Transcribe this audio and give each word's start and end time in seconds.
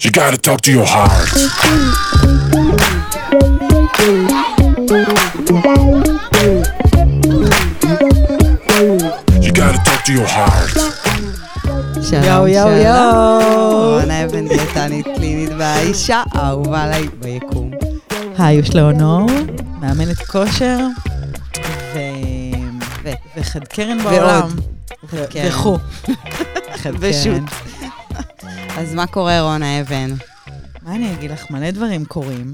You 0.00 0.09
gotta 0.09 0.37
talk 0.37 0.61
to 0.61 0.71
your 0.71 0.85
heart. 0.85 1.27
You 9.41 9.51
gotta 9.51 9.77
talk 9.83 10.03
to 10.05 10.13
your 10.13 10.27
heart. 10.27 10.79
שלום, 12.09 12.23
יואו, 12.23 12.47
יואו, 12.47 12.67
שלום. 12.67 12.77
יואו. 12.77 13.99
רונה 13.99 14.25
אבן 14.25 14.47
דיאטנית 14.47 15.05
קלינית 15.15 15.49
והאישה 15.57 16.23
האהובה 16.31 16.83
עליי 16.83 17.07
ביקום. 17.19 17.71
היי, 18.37 18.55
יש 18.55 18.75
לאונור, 18.75 19.29
מאמנת 19.81 20.17
כושר, 20.17 20.77
ו... 21.93 21.99
ו... 23.03 23.09
וחד 23.37 23.63
קרן 23.67 23.99
ועוד. 23.99 24.13
בעולם. 24.13 24.49
וחד 25.03 25.25
קרן. 25.25 25.47
וכו'. 25.47 25.77
חד 26.75 26.91
ושות. 26.99 27.41
אז 28.81 28.93
מה 28.93 29.07
קורה, 29.07 29.41
רונה 29.41 29.81
אבן? 29.81 30.09
מה 30.81 30.95
אני 30.95 31.13
אגיד 31.13 31.31
לך? 31.31 31.51
מלא 31.51 31.71
דברים 31.71 32.05
קורים, 32.05 32.51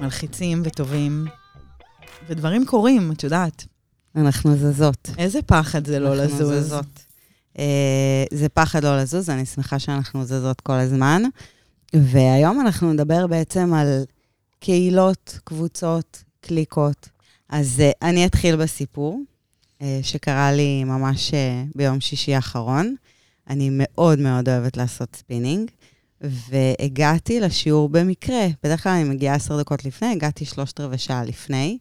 מלחיצים 0.00 0.62
וטובים, 0.64 1.26
ודברים 2.28 2.66
קורים, 2.66 3.12
את 3.12 3.24
יודעת. 3.24 3.64
אנחנו 4.16 4.56
זזות. 4.56 5.10
איזה 5.18 5.42
פחד 5.42 5.86
זה 5.86 5.98
לא 5.98 6.08
אנחנו 6.08 6.24
לזוז. 6.24 6.66
זזות. 6.66 7.04
אה, 7.58 8.24
זה 8.32 8.48
פחד 8.48 8.84
לא 8.84 8.98
לזוז, 8.98 9.30
אני 9.30 9.46
שמחה 9.46 9.78
שאנחנו 9.78 10.24
זזות 10.24 10.60
כל 10.60 10.72
הזמן. 10.72 11.22
והיום 11.94 12.60
אנחנו 12.60 12.92
נדבר 12.92 13.26
בעצם 13.26 13.74
על 13.74 14.04
קהילות, 14.60 15.38
קבוצות, 15.44 16.22
קליקות. 16.40 17.08
אז 17.48 17.80
אה, 17.80 17.90
אני 18.08 18.26
אתחיל 18.26 18.56
בסיפור 18.56 19.22
אה, 19.82 19.98
שקרה 20.02 20.52
לי 20.52 20.84
ממש 20.84 21.34
אה, 21.34 21.62
ביום 21.74 22.00
שישי 22.00 22.34
האחרון. 22.34 22.94
אני 23.48 23.68
מאוד 23.72 24.18
מאוד 24.18 24.48
אוהבת 24.48 24.76
לעשות 24.76 25.16
ספינינג, 25.16 25.70
והגעתי 26.20 27.40
לשיעור 27.40 27.88
במקרה. 27.88 28.46
בדרך 28.62 28.82
כלל 28.82 28.92
אני 28.92 29.04
מגיעה 29.04 29.34
עשר 29.34 29.60
דקות 29.60 29.84
לפני, 29.84 30.12
הגעתי 30.12 30.44
שלושת 30.44 30.80
רבעי 30.80 30.98
שעה 30.98 31.24
לפני, 31.24 31.78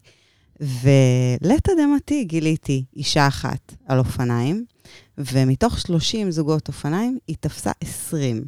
ולתדהמתי 0.59 2.23
גיליתי 2.23 2.85
אישה 2.95 3.27
אחת 3.27 3.73
על 3.88 3.99
אופניים, 3.99 4.66
ומתוך 5.17 5.80
30 5.80 6.31
זוגות 6.31 6.67
אופניים 6.67 7.17
היא 7.27 7.35
תפסה 7.39 7.72
20. 7.81 8.45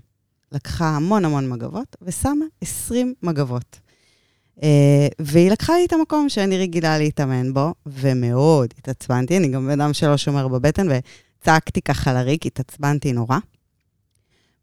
לקחה 0.52 0.90
המון 0.90 1.26
המון 1.26 1.50
מגבות, 1.50 1.96
ושמה 2.02 2.46
20 2.62 3.14
מגבות. 3.24 3.80
אה, 4.58 4.60
והיא 5.20 5.52
לקחה 5.52 5.74
לי 5.74 5.86
את 5.86 5.94
המקום 5.94 6.30
שאני 6.30 6.58
רגילה 6.58 6.98
להתאמן 6.98 7.54
בו, 7.54 7.74
ומאוד 7.86 8.74
התעצבנתי, 8.78 9.38
אני 9.38 9.48
גם 9.48 9.68
בן 9.68 9.82
אדם 9.82 9.94
שלא 9.94 10.18
שומר 10.18 10.48
בבטן, 10.48 10.88
וצעקתי 11.42 11.82
ככה 11.82 12.14
לריק, 12.14 12.46
התעצבנתי 12.46 13.14
נורא. 13.14 13.38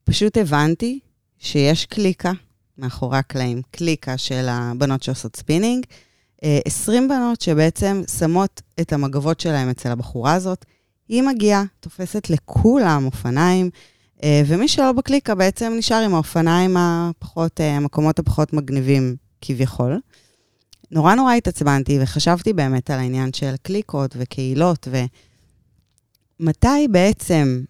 פשוט 0.05 0.37
הבנתי 0.37 1.01
שיש 1.39 1.87
קליקה 1.87 2.33
מאחורי 2.79 3.19
הקלעים, 3.19 3.63
קליקה 3.71 4.19
של 4.19 4.47
הבנות 4.49 5.03
שעושות 5.03 5.37
ספינינג, 5.37 5.87
אה, 6.45 6.59
20 6.65 7.09
בנות 7.09 7.41
שבעצם 7.41 8.03
שמות 8.19 8.63
את 8.81 8.93
המגבות 8.93 9.41
שלהם 9.41 9.71
אצל 9.71 9.89
הבחורה 9.91 10.35
הזאת. 10.35 10.65
היא 11.09 11.23
מגיעה, 11.23 11.65
תופסת 11.81 12.31
לכולם 12.31 13.07
אופניים, 13.07 13.71
אה, 14.23 14.43
ומי 14.47 14.69
שלא 14.69 14.93
בקליקה 14.93 15.35
בעצם 15.35 15.75
נשאר 15.79 15.97
עם 15.97 16.15
האופניים 16.15 16.77
הפחות, 16.79 17.61
אה, 17.61 17.77
המקומות 17.77 18.19
הפחות 18.19 18.53
מגניבים 18.53 19.17
כביכול. 19.41 20.01
נורא 20.91 21.15
נורא 21.15 21.35
התעצבנתי 21.35 21.99
וחשבתי 22.03 22.53
באמת 22.53 22.91
על 22.91 22.99
העניין 22.99 23.33
של 23.33 23.55
קליקות 23.63 24.15
וקהילות, 24.19 24.89
ומתי 26.41 26.89
בעצם 26.91 27.65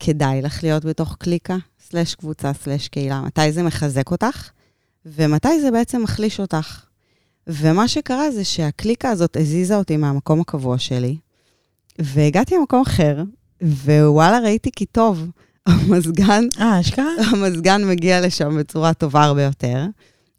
כדאי 0.00 0.42
לך 0.42 0.62
להיות 0.62 0.84
בתוך 0.84 1.16
קליקה, 1.18 1.56
סלש 1.90 2.14
קבוצה, 2.14 2.52
סלש 2.52 2.88
קהילה? 2.88 3.20
מתי 3.20 3.52
זה 3.52 3.62
מחזק 3.62 4.10
אותך, 4.10 4.50
ומתי 5.06 5.60
זה 5.60 5.70
בעצם 5.70 6.02
מחליש 6.02 6.40
אותך? 6.40 6.84
ומה 7.46 7.88
שקרה 7.88 8.30
זה 8.30 8.44
שהקליקה 8.44 9.10
הזאת 9.10 9.36
הזיזה 9.36 9.76
אותי 9.76 9.96
מהמקום 9.96 10.40
הקבוע 10.40 10.78
שלי, 10.78 11.16
והגעתי 11.98 12.54
למקום 12.54 12.82
אחר, 12.82 13.22
ווואלה, 13.62 14.38
ראיתי 14.38 14.70
כי 14.76 14.86
טוב, 14.86 15.26
המזגן, 15.66 16.44
אה, 16.60 16.80
אשכרה? 16.80 17.12
המזגן 17.32 17.84
מגיע 17.84 18.20
לשם 18.20 18.58
בצורה 18.58 18.94
טובה 18.94 19.24
הרבה 19.24 19.42
יותר. 19.42 19.86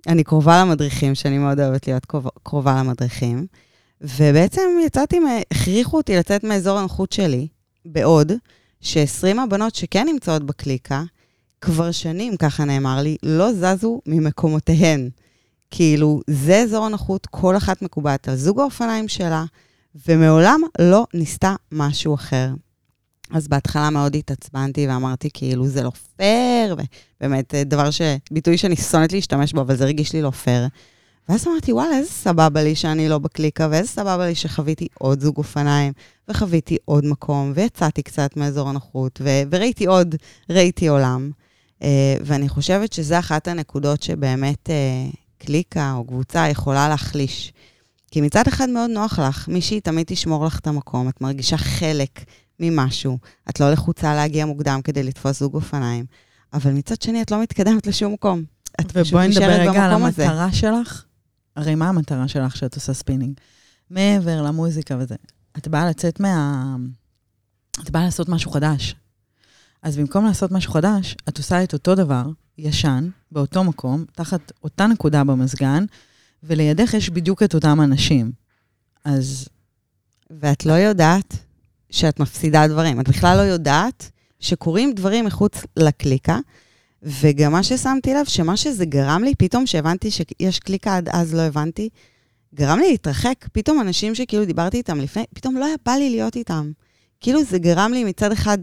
אני 0.08 0.24
קרובה 0.24 0.62
למדריכים, 0.62 1.16
שאני 1.16 1.38
מאוד 1.38 1.60
אוהבת 1.60 1.88
להיות 1.88 2.06
קרובה 2.44 2.76
למדריכים, 2.80 3.46
ובעצם 4.02 4.62
יצאתי, 4.86 5.20
הכריחו 5.52 5.98
אותי 5.98 6.16
לצאת 6.16 6.44
מאזור 6.44 6.80
הנוחות 6.80 7.12
שלי, 7.12 7.48
בעוד 7.86 8.32
ש-20 8.82 9.42
הבנות 9.44 9.76
שכן 9.76 10.08
נמצאות 10.08 10.44
בקליקה, 10.44 11.04
כבר 11.62 11.92
שנים, 11.92 12.38
ככה 12.38 12.66
נאמר 12.66 13.02
לי, 13.02 13.18
לא 13.24 13.54
זזו 13.54 14.02
ממקומותיהן. 14.06 15.10
כאילו, 15.72 16.22
זה 16.28 16.58
אזור 16.58 16.86
הנוחות, 16.86 17.26
כל 17.26 17.58
אחת 17.58 17.82
מקובעת 17.82 18.28
על 18.28 18.36
זוג 18.36 18.60
האופניים 18.60 19.08
שלה, 19.08 19.46
ומעולם 20.08 20.62
לא 20.80 21.06
ניסתה 21.14 21.56
משהו 21.72 22.16
אחר. 22.16 22.50
אז 23.32 23.48
בהתחלה 23.48 23.90
מאוד 23.90 24.16
התעצבנתי 24.16 24.88
ואמרתי, 24.88 25.30
כאילו, 25.34 25.68
זה 25.68 25.84
לא 25.84 25.92
פייר, 26.18 26.76
ובאמת, 27.20 27.56
אה, 27.56 27.64
דבר 27.64 27.92
ש... 27.92 28.02
ביטוי 28.32 28.58
שאני 28.58 28.76
שונאת 28.76 29.14
להשתמש 29.14 29.54
בו, 29.54 29.62
אבל 29.62 29.76
זה 29.76 29.84
הרגיש 29.84 30.14
לי 30.14 30.22
לא 30.22 30.30
פייר. 30.30 30.68
ואז 31.30 31.48
אמרתי, 31.48 31.74
וואלה, 31.74 31.98
איזה 31.98 32.10
סבבה 32.10 32.64
לי 32.64 32.76
שאני 32.76 33.10
לא 33.10 33.18
בקליקה, 33.18 33.68
ואיזה 33.72 33.88
סבבה 33.88 34.28
לי 34.28 34.36
שחוויתי 34.36 34.88
עוד 35.00 35.22
זוג 35.22 35.38
אופניים, 35.38 35.94
וחוויתי 36.30 36.78
עוד 36.86 37.06
מקום, 37.06 37.52
ויצאתי 37.56 38.04
קצת 38.04 38.38
מאזור 38.38 38.70
הנוחות, 38.70 39.22
ו- 39.24 39.42
וראיתי 39.52 39.86
עוד, 39.86 40.16
ראיתי 40.50 40.88
עולם. 40.88 41.32
Uh, 41.80 41.84
ואני 42.26 42.50
חושבת 42.50 42.94
שזו 42.94 43.20
אחת 43.20 43.48
הנקודות 43.48 44.04
שבאמת 44.04 44.70
uh, 44.70 45.16
קליקה 45.38 45.94
או 45.94 46.04
קבוצה 46.04 46.48
יכולה 46.50 46.90
להחליש. 46.90 47.54
כי 48.12 48.22
מצד 48.22 48.48
אחד 48.48 48.70
מאוד 48.70 48.90
נוח 48.90 49.20
לך, 49.20 49.48
מישהי 49.48 49.82
תמיד 49.82 50.06
תשמור 50.10 50.46
לך 50.46 50.60
את 50.60 50.68
המקום, 50.68 51.10
את 51.10 51.22
מרגישה 51.22 51.58
חלק 51.58 52.20
ממשהו, 52.60 53.18
את 53.50 53.60
לא 53.60 53.72
לחוצה 53.72 54.16
להגיע 54.16 54.46
מוקדם 54.46 54.80
כדי 54.84 55.04
לתפוס 55.04 55.40
זוג 55.40 55.54
אופניים, 55.54 56.06
אבל 56.54 56.72
מצד 56.72 57.02
שני 57.02 57.22
את 57.22 57.32
לא 57.32 57.42
מתקדמת 57.42 57.88
לשום 57.88 58.14
מקום. 58.14 58.44
את 58.82 58.92
פשוט 58.92 59.08
ובואי 59.08 59.28
נדבר 59.28 59.48
נשארת 59.48 59.70
רגע 59.70 59.84
על 59.84 59.92
במקום 59.92 60.08
הזה. 60.08 60.26
המטרה 60.26 60.54
שלך. 60.54 61.04
הרי 61.56 61.76
מה 61.76 61.90
המטרה 61.90 62.28
שלך 62.28 62.56
שאת 62.56 62.76
עושה 62.76 62.94
ספינינג? 62.94 63.34
מעבר 63.90 64.42
למוזיקה 64.42 64.98
וזה. 65.00 65.16
את 65.58 65.68
באה 65.68 65.90
לצאת 65.90 66.20
מה... 66.20 66.76
את 67.84 67.90
באה 67.90 68.04
לעשות 68.04 68.30
משהו 68.30 68.52
חדש. 68.52 68.96
אז 69.82 69.98
במקום 69.98 70.26
לעשות 70.26 70.52
משהו 70.52 70.74
חדש, 70.74 71.16
את 71.30 71.38
עושה 71.38 71.64
את 71.64 71.74
אותו 71.74 71.96
דבר, 71.96 72.26
ישן, 72.58 73.10
באותו 73.32 73.64
מקום, 73.64 74.06
תחת 74.12 74.52
אותה 74.64 74.88
נקודה 74.88 75.24
במזגן, 75.24 75.86
ולידך 76.44 76.94
יש 76.94 77.10
בדיוק 77.10 77.44
את 77.44 77.54
אותם 77.56 77.82
אנשים. 77.82 78.32
אז 79.06 79.48
ואת 80.30 80.66
לא 80.66 80.74
יודעת 80.74 81.38
שאת 81.90 82.20
מפסידה 82.20 82.68
דברים. 82.68 83.00
את 83.00 83.10
בכלל 83.10 83.38
לא 83.38 83.42
יודעת 83.42 84.12
שקורים 84.40 84.94
דברים 84.94 85.26
מחוץ 85.26 85.54
לקליקה, 85.78 86.40
וגם 87.04 87.52
מה 87.52 87.64
ששמתי 87.64 88.14
לב, 88.14 88.26
שמה 88.26 88.58
שזה 88.58 88.86
גרם 88.86 89.24
לי, 89.24 89.36
פתאום 89.36 89.66
שהבנתי 89.66 90.12
שיש 90.12 90.60
קליקה, 90.60 90.98
עד 90.98 91.10
אז 91.10 91.34
לא 91.34 91.42
הבנתי, 91.42 91.90
גרם 92.56 92.80
לי 92.80 92.92
להתרחק. 92.92 93.48
פתאום 93.52 93.82
אנשים 93.82 94.16
שכאילו 94.16 94.46
דיברתי 94.46 94.78
איתם 94.78 95.00
לפני, 95.00 95.24
פתאום 95.34 95.58
לא 95.58 95.66
היה 95.66 95.76
בא 95.86 95.92
לי 95.92 96.10
להיות 96.10 96.36
איתם. 96.36 96.72
כאילו 97.20 97.44
זה 97.44 97.60
גרם 97.60 97.94
לי 97.94 98.04
מצד 98.04 98.32
אחד, 98.32 98.58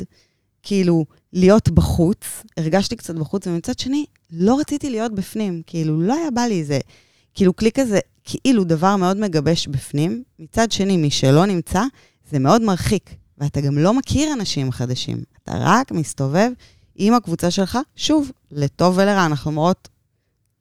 כאילו, 0.62 1.04
להיות 1.32 1.68
בחוץ, 1.68 2.18
הרגשתי 2.56 2.96
קצת 2.96 3.14
בחוץ, 3.14 3.46
ומצד 3.46 3.78
שני, 3.78 4.04
לא 4.30 4.60
רציתי 4.60 4.90
להיות 4.90 5.14
בפנים. 5.14 5.62
כאילו, 5.66 6.00
לא 6.00 6.14
היה 6.14 6.30
בא 6.30 6.42
לי 6.42 6.64
זה. 6.64 6.78
כאילו, 7.34 7.52
קליקה 7.52 7.84
זה 7.84 7.98
כאילו 8.24 8.64
דבר 8.64 8.96
מאוד 8.96 9.16
מגבש 9.16 9.66
בפנים. 9.66 10.22
מצד 10.38 10.72
שני, 10.72 10.96
מי 10.96 11.10
שלא 11.10 11.46
נמצא, 11.46 11.82
זה 12.30 12.38
מאוד 12.38 12.62
מרחיק. 12.62 13.10
ואתה 13.38 13.60
גם 13.60 13.78
לא 13.78 13.94
מכיר 13.94 14.32
אנשים 14.32 14.72
חדשים. 14.72 15.22
אתה 15.42 15.52
רק 15.56 15.92
מסתובב 15.92 16.50
עם 16.98 17.14
הקבוצה 17.14 17.50
שלך, 17.50 17.78
שוב, 17.96 18.30
לטוב 18.52 18.98
ולרע, 18.98 19.26
אנחנו 19.26 19.50
אומרות 19.50 19.88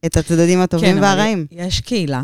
את 0.06 0.18
הצדדים 0.18 0.62
הטובים 0.62 0.96
כן, 0.96 1.02
והרעים. 1.04 1.48
אבל 1.52 1.60
יש 1.60 1.82
קהילה, 1.82 2.24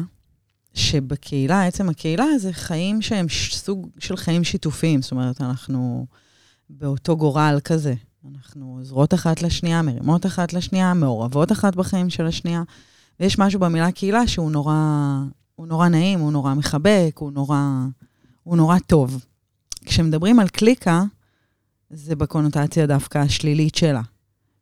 שבקהילה, 0.74 1.66
עצם 1.66 1.90
הקהילה 1.90 2.26
זה 2.38 2.54
חיים 2.54 3.02
שהם 3.02 3.26
סוג 3.50 3.88
של 4.00 4.18
חיים 4.18 4.44
שיתופיים. 4.44 5.02
זאת 5.02 5.12
אומרת, 5.12 5.42
אנחנו 5.42 6.06
באותו 6.70 7.18
גורל 7.18 7.60
כזה. 7.64 7.94
אנחנו 8.32 8.76
עוזרות 8.80 9.14
אחת 9.14 9.42
לשנייה, 9.42 9.82
מרימות 9.82 10.26
אחת 10.26 10.54
לשנייה, 10.54 10.94
מעורבות 10.94 11.52
אחת 11.52 11.76
בחיים 11.76 12.10
של 12.10 12.26
השנייה. 12.26 12.64
ויש 13.20 13.40
משהו 13.40 13.60
במילה 13.60 13.92
קהילה 13.92 14.28
שהוא 14.28 14.52
נורא, 14.52 14.76
הוא 15.56 15.68
נורא 15.68 15.88
נעים, 15.88 16.20
הוא 16.20 16.32
נורא 16.32 16.54
מחבק, 16.54 17.12
הוא 17.20 17.32
נורא, 17.32 17.60
הוא 18.44 18.58
נורא 18.58 18.80
טוב. 18.80 19.26
כשמדברים 19.86 20.40
על 20.40 20.48
קליקה, 20.48 21.04
זה 21.94 22.16
בקונוטציה 22.16 22.86
דווקא 22.86 23.18
השלילית 23.18 23.76
שלה. 23.76 24.02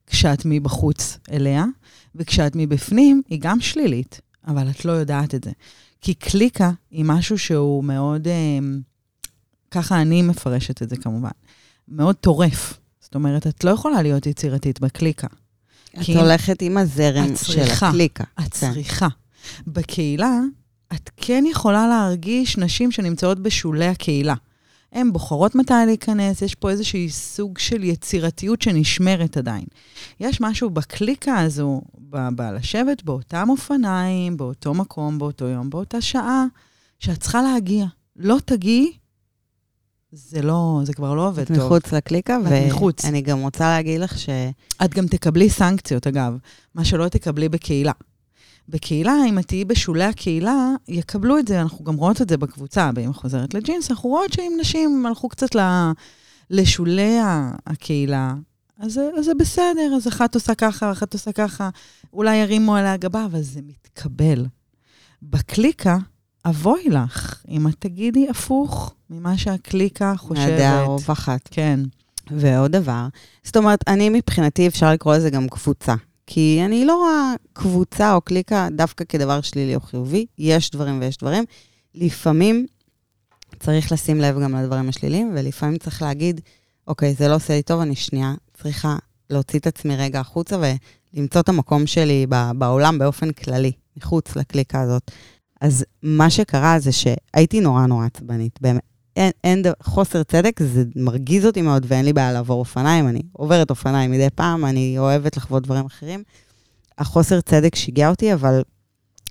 כשאת 0.08 0.42
מבחוץ 0.46 1.18
אליה, 1.32 1.66
וכשאת 2.16 2.52
מבפנים, 2.56 3.22
היא 3.30 3.40
גם 3.42 3.62
שלילית, 3.62 4.22
אבל 4.48 4.70
את 4.70 4.86
לא 4.86 4.92
יודעת 4.92 5.36
את 5.36 5.44
זה. 5.44 5.52
כי 6.02 6.14
קליקה 6.14 6.72
היא 6.92 7.06
משהו 7.06 7.38
שהוא 7.38 7.84
מאוד, 7.84 8.28
אה, 8.28 8.60
ככה 9.72 10.02
אני 10.02 10.22
מפרשת 10.22 10.82
את 10.82 10.90
זה 10.90 10.98
כמובן, 10.98 11.30
מאוד 11.88 12.16
טורף. 12.16 12.80
זאת 13.02 13.16
אומרת, 13.16 13.48
את 13.48 13.64
לא 13.64 13.70
יכולה 13.70 14.02
להיות 14.02 14.26
יצירתית 14.26 14.80
בקליקה. 14.80 15.28
את 16.02 16.10
הולכת 16.16 16.62
עם 16.62 16.78
הזרם 16.78 17.34
את 17.34 17.38
של. 17.38 17.62
הקליקה. 17.62 18.24
את 18.24 18.54
כן. 18.54 18.74
צריכה. 18.74 19.08
בקהילה, 19.68 20.40
את 20.94 21.10
כן 21.18 21.44
יכולה 21.48 21.88
להרגיש 21.88 22.58
נשים 22.58 22.92
שנמצאות 22.92 23.40
בשולי 23.40 23.88
הקהילה. 23.88 24.36
הן 24.92 25.14
בוחרות 25.14 25.56
מתי 25.56 25.74
להיכנס, 25.86 26.42
יש 26.42 26.56
פה 26.56 26.70
איזשהי 26.70 27.10
סוג 27.10 27.58
של 27.58 27.84
יצירתיות 27.84 28.62
שנשמרת 28.62 29.38
עדיין. 29.38 29.66
יש 30.20 30.42
משהו 30.42 30.70
בקליקה 30.70 31.40
הזו, 31.40 31.82
ב- 32.10 32.30
בלשבת 32.36 33.04
באותם 33.04 33.50
אופניים, 33.50 34.38
באותו 34.38 34.74
מקום, 34.74 35.20
באותו 35.20 35.46
יום, 35.46 35.70
באותה 35.70 36.02
שעה, 36.02 36.46
שאת 37.00 37.20
צריכה 37.20 37.42
להגיע. 37.42 37.86
לא 38.16 38.38
תגיעי, 38.46 38.94
זה 40.12 40.42
לא, 40.42 40.82
זה 40.84 40.94
כבר 40.94 41.14
לא 41.14 41.28
עובד 41.28 41.42
את 41.42 41.48
טוב. 41.48 41.58
מחוץ 41.58 41.94
לקליקה. 41.94 42.38
ואני 43.04 43.22
גם 43.22 43.40
רוצה 43.40 43.70
להגיד 43.70 44.02
לך 44.02 44.20
ש... 44.20 44.30
את 44.86 44.94
גם 44.94 45.08
תקבלי 45.08 45.50
סנקציות, 45.50 46.08
אגב, 46.08 46.38
מה 46.76 46.86
שלא 46.86 47.08
תקבלי 47.08 47.50
בקהילה. 47.50 47.92
בקהילה, 48.72 49.14
אם 49.30 49.40
את 49.40 49.48
תהיי 49.48 49.66
בשולי 49.66 50.04
הקהילה, 50.04 50.70
יקבלו 50.88 51.38
את 51.38 51.48
זה, 51.48 51.62
אנחנו 51.62 51.86
גם 51.86 51.96
רואות 51.96 52.22
את 52.22 52.30
זה 52.30 52.38
בקבוצה, 52.38 52.90
ואם 52.96 53.14
חוזרת 53.14 53.54
לג'ינס, 53.54 53.92
אנחנו 53.92 54.10
רואות 54.10 54.34
שאם 54.34 54.54
נשים 54.60 55.06
הלכו 55.06 55.30
קצת 55.30 55.56
ל- 55.56 55.92
לשולי 56.50 57.18
הקהילה, 57.68 58.34
אז, 58.80 59.00
אז 59.18 59.26
זה 59.26 59.34
בסדר, 59.40 59.94
אז 59.96 60.08
אחת 60.08 60.36
עושה 60.36 60.56
ככה, 60.56 60.92
אחת 60.92 61.14
עושה 61.14 61.32
ככה, 61.32 61.70
אולי 62.14 62.36
ירימו 62.36 62.76
עליה 62.76 62.98
גבה, 62.98 63.26
אבל 63.26 63.42
זה 63.42 63.60
מתקבל. 63.68 64.46
בקליקה, 65.24 65.98
אבוי 66.46 66.84
לך, 66.90 67.44
אם 67.50 67.68
את 67.68 67.76
תגידי 67.80 68.30
הפוך 68.30 68.94
ממה 69.10 69.38
שהקליקה 69.38 70.14
חושבת. 70.18 70.50
מהדעה 70.50 70.82
הרווחת. 70.82 71.48
כן. 71.52 71.80
ועוד 72.32 72.72
דבר, 72.72 73.08
זאת 73.44 73.58
אומרת, 73.58 73.80
אני 73.88 74.10
מבחינתי, 74.10 74.68
אפשר 74.68 74.92
לקרוא 74.92 75.16
לזה 75.16 75.30
גם 75.30 75.50
קבוצה. 75.50 75.96
כי 76.28 76.62
אני 76.66 76.86
לא 76.86 76.96
רואה 76.96 77.34
קבוצה 77.54 78.14
או 78.14 78.22
קליקה 78.22 78.68
דווקא 78.72 79.06
כדבר 79.06 79.42
שלילי 79.42 79.76
או 79.76 79.80
חיובי. 79.80 80.26
יש 80.38 80.72
דברים 80.72 81.02
ויש 81.02 81.18
דברים. 81.18 81.44
לפעמים 81.96 82.66
צריך 83.60 83.92
לשים 83.92 84.22
לב 84.22 84.40
גם 84.44 84.56
לדברים 84.56 84.90
השליליים, 84.90 85.32
ולפעמים 85.36 85.78
צריך 85.78 86.02
להגיד, 86.02 86.42
אוקיי, 86.88 87.14
זה 87.14 87.28
לא 87.28 87.36
עושה 87.36 87.56
לי 87.56 87.62
טוב, 87.62 87.82
אני 87.82 87.96
שנייה 87.96 88.34
צריכה 88.54 88.96
להוציא 89.30 89.60
את 89.60 89.68
עצמי 89.68 89.96
רגע 89.96 90.20
החוצה 90.20 90.58
ולמצוא 91.14 91.42
את 91.42 91.50
המקום 91.50 91.88
שלי 91.88 92.26
בעולם 92.56 93.00
באופן 93.00 93.32
כללי, 93.32 93.72
מחוץ 93.98 94.36
לקליקה 94.36 94.82
הזאת. 94.82 95.12
אז 95.62 95.86
מה 96.04 96.30
שקרה 96.30 96.80
זה 96.80 96.92
שהייתי 96.92 97.60
נורא 97.60 97.86
נורא 97.86 98.06
עצבנית, 98.06 98.60
באמת. 98.62 98.91
אין, 99.16 99.32
אין 99.44 99.64
חוסר 99.84 100.24
צדק, 100.24 100.60
זה 100.64 100.84
מרגיז 100.96 101.46
אותי 101.46 101.62
מאוד, 101.62 101.86
ואין 101.88 102.06
לי 102.06 102.14
בעיה 102.14 102.32
לעבור 102.32 102.60
אופניים. 102.60 103.08
אני 103.08 103.22
עוברת 103.34 103.70
אופניים 103.70 104.12
מדי 104.12 104.28
פעם, 104.36 104.66
אני 104.66 104.96
אוהבת 104.98 105.38
לחוות 105.38 105.64
דברים 105.64 105.86
אחרים. 105.86 106.24
החוסר 106.98 107.42
צדק 107.42 107.76
שיגע 107.76 108.10
אותי, 108.10 108.34
אבל 108.34 108.62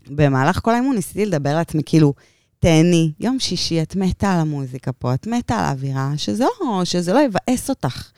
במהלך 0.06 0.60
כל 0.62 0.74
האימון 0.74 0.96
ניסיתי 0.96 1.26
לדבר 1.26 1.54
לעצמי, 1.54 1.82
כאילו, 1.86 2.14
תהני, 2.58 3.12
יום 3.20 3.40
שישי, 3.40 3.82
את 3.82 3.96
מתה 3.96 4.34
על 4.34 4.40
המוזיקה 4.40 4.92
פה, 4.92 5.14
את 5.14 5.26
מתה 5.26 5.58
על 5.58 5.64
האווירה, 5.64 6.12
שזה 6.16 6.44
לא, 6.60 6.84
שזה 6.84 7.12
לא 7.12 7.20
יבאס 7.20 7.70
אותך. 7.70 8.10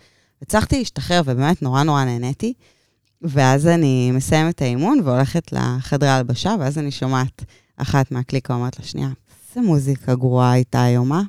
הצלחתי 0.43 0.79
להשתחרר, 0.79 1.21
ובאמת 1.25 1.63
נורא 1.63 1.83
נורא 1.83 2.05
נהניתי. 2.05 2.53
ואז 3.23 3.67
אני 3.67 4.11
מסיימת 4.11 4.55
את 4.55 4.63
האימון 4.63 5.01
והולכת 5.05 5.53
לחדרי 5.53 6.09
ההלבשה, 6.09 6.55
ואז 6.61 6.79
אני 6.79 6.91
שומעת 6.91 7.45
אחת 7.77 8.11
מהקליקה 8.11 8.55
אומרת 8.55 8.79
לה, 8.79 8.85
שנייה, 8.85 9.09
איזה 9.49 9.69
מוזיקה 9.69 10.15
גרועה 10.15 10.53
הייתה 10.53 10.83
היום, 10.83 11.13
אה? 11.13 11.23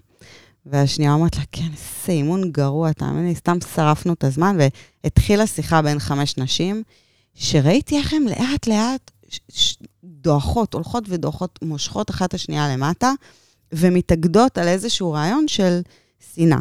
והשנייה 0.66 1.14
אומרת 1.14 1.38
לה, 1.38 1.44
כן, 1.52 1.68
איזה 1.72 2.12
אימון 2.12 2.52
גרוע, 2.52 2.92
תאמין 2.92 3.28
לי, 3.28 3.36
סתם 3.36 3.58
שרפנו 3.76 4.14
את 4.14 4.24
הזמן, 4.24 4.58
והתחילה 5.04 5.48
שיחה 5.48 5.82
בין 5.82 6.00
חמש 6.00 6.38
נשים, 6.38 6.84
שראיתי 7.36 7.98
איך 7.98 8.14
הן 8.14 8.24
לאט-לאט 8.24 9.12
דועכות, 10.04 10.74
הולכות 10.74 11.04
ודועכות, 11.08 11.60
מושכות 11.62 12.10
אחת 12.10 12.30
את 12.30 12.34
השנייה 12.34 12.74
למטה, 12.74 13.12
ומתאגדות 13.74 14.58
על 14.58 14.68
איזשהו 14.68 15.12
רעיון 15.12 15.48
של 15.48 15.82
שנאה. 16.36 16.60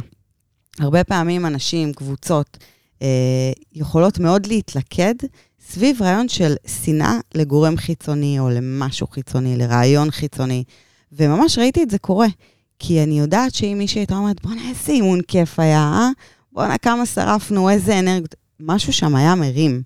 הרבה 0.79 1.05
פעמים 1.05 1.47
אנשים, 1.47 1.93
קבוצות, 1.93 2.59
אה, 3.03 3.53
יכולות 3.73 4.19
מאוד 4.19 4.47
להתלכד 4.47 5.15
סביב 5.69 6.03
רעיון 6.03 6.29
של 6.29 6.55
שנאה 6.67 7.19
לגורם 7.35 7.77
חיצוני 7.77 8.39
או 8.39 8.51
למשהו 8.51 9.07
חיצוני, 9.07 9.57
לרעיון 9.57 10.11
חיצוני. 10.11 10.65
וממש 11.13 11.59
ראיתי 11.59 11.83
את 11.83 11.91
זה 11.91 11.99
קורה. 11.99 12.27
כי 12.85 13.03
אני 13.03 13.19
יודעת 13.19 13.55
שאם 13.55 13.75
מישהי 13.79 14.01
הייתה 14.01 14.15
אומרת, 14.15 14.43
בואנה, 14.43 14.69
איזה 14.69 14.93
אימון 14.93 15.21
כיף 15.29 15.59
היה, 15.59 15.79
אה? 15.79 16.09
בואנה, 16.53 16.79
כמה 16.79 17.07
שרפנו, 17.07 17.71
איזה 17.71 17.99
אנרגיות. 17.99 18.35
משהו 18.61 18.93
שם 18.93 19.15
היה 19.15 19.35
מרים. 19.35 19.83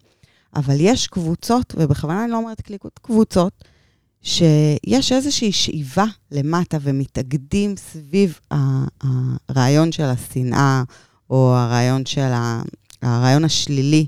אבל 0.57 0.77
יש 0.79 1.07
קבוצות, 1.07 1.75
ובכוונה 1.79 2.25
אני 2.25 2.33
לא 2.33 2.37
אומרת 2.37 2.61
קליקות, 2.61 2.99
קבוצות, 3.03 3.65
שיש 4.23 5.13
איזושהי 5.13 5.53
שאיבה 5.53 6.05
למטה 6.33 6.79
ומתאגדים 6.81 7.75
סביב 7.77 8.39
הרעיון 9.51 9.93
של 9.93 10.05
השנאה, 10.05 10.83
או 11.31 11.55
הרעיון 11.57 12.07
של 12.07 12.21
ה... 12.33 12.63
הרעיון 13.03 13.45
השלילי. 13.45 14.07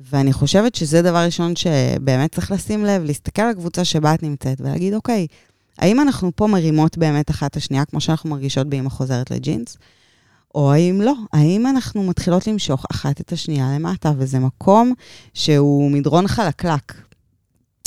ואני 0.00 0.32
חושבת 0.32 0.74
שזה 0.74 1.02
דבר 1.02 1.24
ראשון 1.24 1.56
שבאמת 1.56 2.34
צריך 2.34 2.50
לשים 2.50 2.84
לב, 2.84 3.04
להסתכל 3.04 3.42
על 3.42 3.50
הקבוצה 3.50 3.84
שבה 3.84 4.14
את 4.14 4.22
נמצאת 4.22 4.60
ולהגיד, 4.60 4.94
אוקיי, 4.94 5.26
האם 5.78 6.00
אנחנו 6.00 6.30
פה 6.36 6.46
מרימות 6.46 6.98
באמת 6.98 7.30
אחת 7.30 7.50
את 7.50 7.56
השנייה, 7.56 7.84
כמו 7.84 8.00
שאנחנו 8.00 8.30
מרגישות 8.30 8.66
באמא 8.66 8.88
חוזרת 8.88 9.30
לג'ינס? 9.30 9.78
או 10.54 10.72
האם 10.72 11.00
לא? 11.00 11.14
האם 11.32 11.66
אנחנו 11.66 12.02
מתחילות 12.02 12.46
למשוך 12.46 12.84
אחת 12.90 13.20
את 13.20 13.32
השנייה 13.32 13.74
למטה, 13.74 14.12
וזה 14.18 14.38
מקום 14.38 14.94
שהוא 15.34 15.90
מדרון 15.90 16.28
חלקלק. 16.28 16.94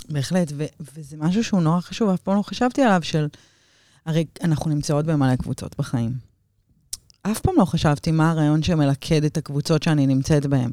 בהחלט, 0.10 0.52
ו- 0.56 0.66
וזה 0.96 1.18
משהו 1.20 1.44
שהוא 1.44 1.62
נורא 1.62 1.80
חשוב, 1.80 2.10
אף 2.10 2.20
פעם 2.20 2.38
לא 2.38 2.42
חשבתי 2.42 2.82
עליו, 2.82 3.00
של... 3.04 3.28
הרי 4.06 4.26
אנחנו 4.44 4.70
נמצאות 4.70 5.06
במלא 5.06 5.36
קבוצות 5.36 5.76
בחיים. 5.78 6.12
אף 7.22 7.40
פעם 7.40 7.54
לא 7.58 7.66
חשבתי 7.66 8.12
מה 8.12 8.32
הרעיון 8.32 8.64
שמלכד 8.64 9.24
את 9.24 9.38
הקבוצות 9.38 9.84
שאני 9.84 10.08
נמצאת 10.08 10.46
בהן. 10.46 10.72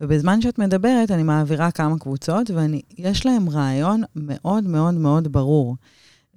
ובזמן 0.00 0.42
שאת 0.42 0.58
מדברת, 0.58 1.10
אני 1.10 1.22
מעבירה 1.22 1.70
כמה 1.70 1.98
קבוצות, 1.98 2.50
ויש 2.50 3.26
להם 3.26 3.50
רעיון 3.50 4.02
מאוד 4.16 4.64
מאוד 4.64 4.94
מאוד 4.94 5.32
ברור. 5.32 5.76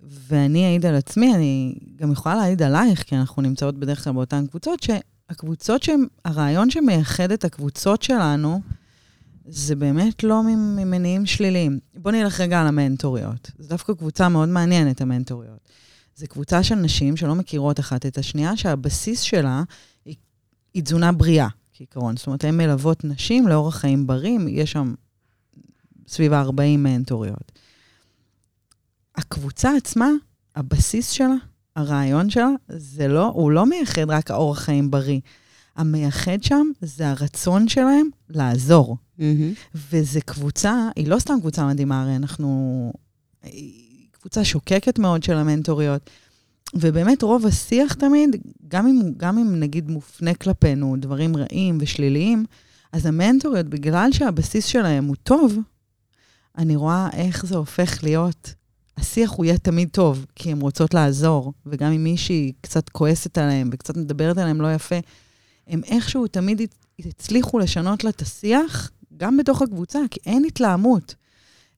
ואני 0.03 0.65
אעיד 0.65 0.86
על 0.86 0.95
עצמי, 0.95 1.36
אני 1.36 1.75
גם 1.95 2.12
יכולה 2.12 2.36
להעיד 2.36 2.62
עלייך, 2.62 3.03
כי 3.03 3.15
אנחנו 3.15 3.42
נמצאות 3.42 3.80
בדרך 3.80 4.03
כלל 4.03 4.13
באותן 4.13 4.47
קבוצות, 4.47 4.83
שהקבוצות 4.83 5.83
שהן, 5.83 6.06
הרעיון 6.25 6.69
שמייחד 6.69 7.31
את 7.31 7.45
הקבוצות 7.45 8.01
שלנו, 8.01 8.62
זה 9.47 9.75
באמת 9.75 10.24
לא 10.24 10.44
ממניעים 10.44 11.25
שליליים. 11.25 11.80
בוא 11.95 12.12
נלך 12.12 12.42
רגע 12.42 12.62
על 12.62 12.68
המנטוריות. 12.68 13.52
זו 13.59 13.69
דווקא 13.69 13.94
קבוצה 13.94 14.30
מאוד 14.30 14.49
מעניינת, 14.49 15.02
המנטוריות. 15.02 15.69
זו 16.16 16.28
קבוצה 16.28 16.64
של 16.64 16.75
נשים 16.75 17.18
שלא 17.18 17.35
מכירות 17.35 17.80
אחת 17.80 18.06
את 18.06 18.18
השנייה, 18.18 18.57
שהבסיס 18.57 19.21
שלה 19.21 19.64
היא, 20.06 20.16
היא 20.73 20.83
תזונה 20.83 21.11
בריאה, 21.11 21.47
כעיקרון. 21.73 22.18
זאת 22.18 22.28
אומרת, 22.28 22.44
הן 22.44 22.57
מלוות 22.57 23.04
נשים 23.04 23.47
לאורח 23.47 23.75
חיים 23.75 24.07
בריא, 24.07 24.40
יש 24.47 24.71
שם 24.71 24.94
סביב 26.07 26.33
ה-40 26.33 26.78
מנטוריות. 26.78 27.52
הקבוצה 29.18 29.76
עצמה, 29.78 30.10
הבסיס 30.56 31.10
שלה, 31.10 31.36
הרעיון 31.76 32.30
שלה, 32.30 32.50
זה 32.68 33.07
לא, 33.07 33.26
הוא 33.26 33.52
לא 33.52 33.66
מייחד 33.66 34.10
רק 34.10 34.31
האורח 34.31 34.60
חיים 34.60 34.92
בריא. 34.92 35.19
המייחד 35.76 36.44
שם 36.44 36.68
זה 36.81 37.10
הרצון 37.10 37.68
שלהם 37.68 38.10
לעזור. 38.30 38.98
וזו 39.92 40.19
קבוצה, 40.26 40.90
היא 40.95 41.07
לא 41.07 41.19
סתם 41.19 41.34
קבוצה 41.40 41.68
מדהימה, 41.68 42.02
הרי 42.02 42.16
אנחנו... 42.16 42.94
היא 43.44 44.07
קבוצה 44.12 44.45
שוקקת 44.45 45.00
מאוד 45.00 45.24
של 45.24 45.34
המנטוריות. 45.34 46.10
ובאמת 46.74 47.22
רוב 47.22 47.45
השיח 47.45 47.94
תמיד, 47.94 48.36
גם 48.68 48.88
אם, 48.88 49.02
גם 49.18 49.38
אם 49.38 49.60
נגיד 49.60 49.90
מופנה 49.90 50.34
כלפינו 50.34 50.95
דברים 51.00 51.38
רעים 51.38 51.78
ושליליים, 51.81 52.45
אז 52.92 53.06
המנטוריות, 53.06 53.66
בגלל 53.66 54.12
שהבסיס 54.12 54.66
שלהם 54.66 55.06
הוא 55.06 55.16
טוב, 55.24 55.57
אני 56.57 56.76
רואה 56.76 57.10
איך 57.14 57.45
זה 57.45 57.56
הופך 57.56 58.04
להיות, 58.04 58.54
השיח 58.97 59.31
הוא 59.31 59.45
יהיה 59.45 59.57
תמיד 59.57 59.90
טוב, 59.92 60.25
כי 60.35 60.52
הן 60.52 60.61
רוצות 60.61 60.94
לעזור, 60.94 61.54
וגם 61.66 61.92
אם 61.92 62.04
מישהי 62.04 62.52
קצת 62.61 62.90
כועסת 62.90 63.37
עליהם 63.37 63.69
וקצת 63.73 63.97
מדברת 63.97 64.37
עליהם 64.37 64.61
לא 64.61 64.73
יפה, 64.73 64.95
הם 65.68 65.81
איכשהו 65.85 66.28
תמיד 66.28 66.61
הצליחו 66.99 67.59
לשנות 67.59 68.04
לה 68.04 68.09
את 68.09 68.21
השיח, 68.21 68.92
גם 69.18 69.37
בתוך 69.37 69.61
הקבוצה, 69.61 69.99
כי 70.11 70.19
אין 70.25 70.44
התלהמות. 70.47 71.16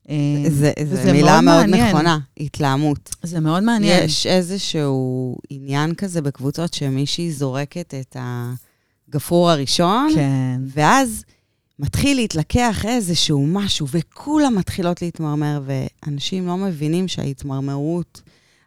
זו 0.05 1.11
מילה 1.11 1.41
מאוד 1.41 1.65
מעניין. 1.65 1.87
נכונה, 1.87 2.19
התלהמות. 2.39 3.15
זה 3.23 3.39
מאוד 3.39 3.63
מעניין. 3.63 4.05
יש 4.05 4.27
איזשהו 4.27 5.37
עניין 5.49 5.95
כזה 5.95 6.21
בקבוצות 6.21 6.73
שמישהי 6.73 7.31
זורקת 7.31 7.93
את 7.99 8.17
הגפרור 8.19 9.51
הראשון, 9.51 10.09
כן. 10.15 10.61
ואז 10.67 11.23
מתחיל 11.79 12.17
להתלקח 12.17 12.85
איזשהו 12.85 13.47
משהו, 13.47 13.87
וכולם 13.91 14.55
מתחילות 14.55 15.01
להתמרמר, 15.01 15.61
ואנשים 15.65 16.47
לא 16.47 16.57
מבינים 16.57 17.07
שההתמרמרות 17.07 18.21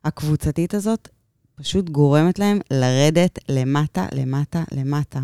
הקבוצתית 0.05 0.75
הזאת 0.75 1.09
פשוט 1.55 1.89
גורמת 1.91 2.39
להם 2.39 2.61
לרדת 2.71 3.39
למטה, 3.49 4.07
למטה, 4.13 4.65
למטה. 4.73 5.21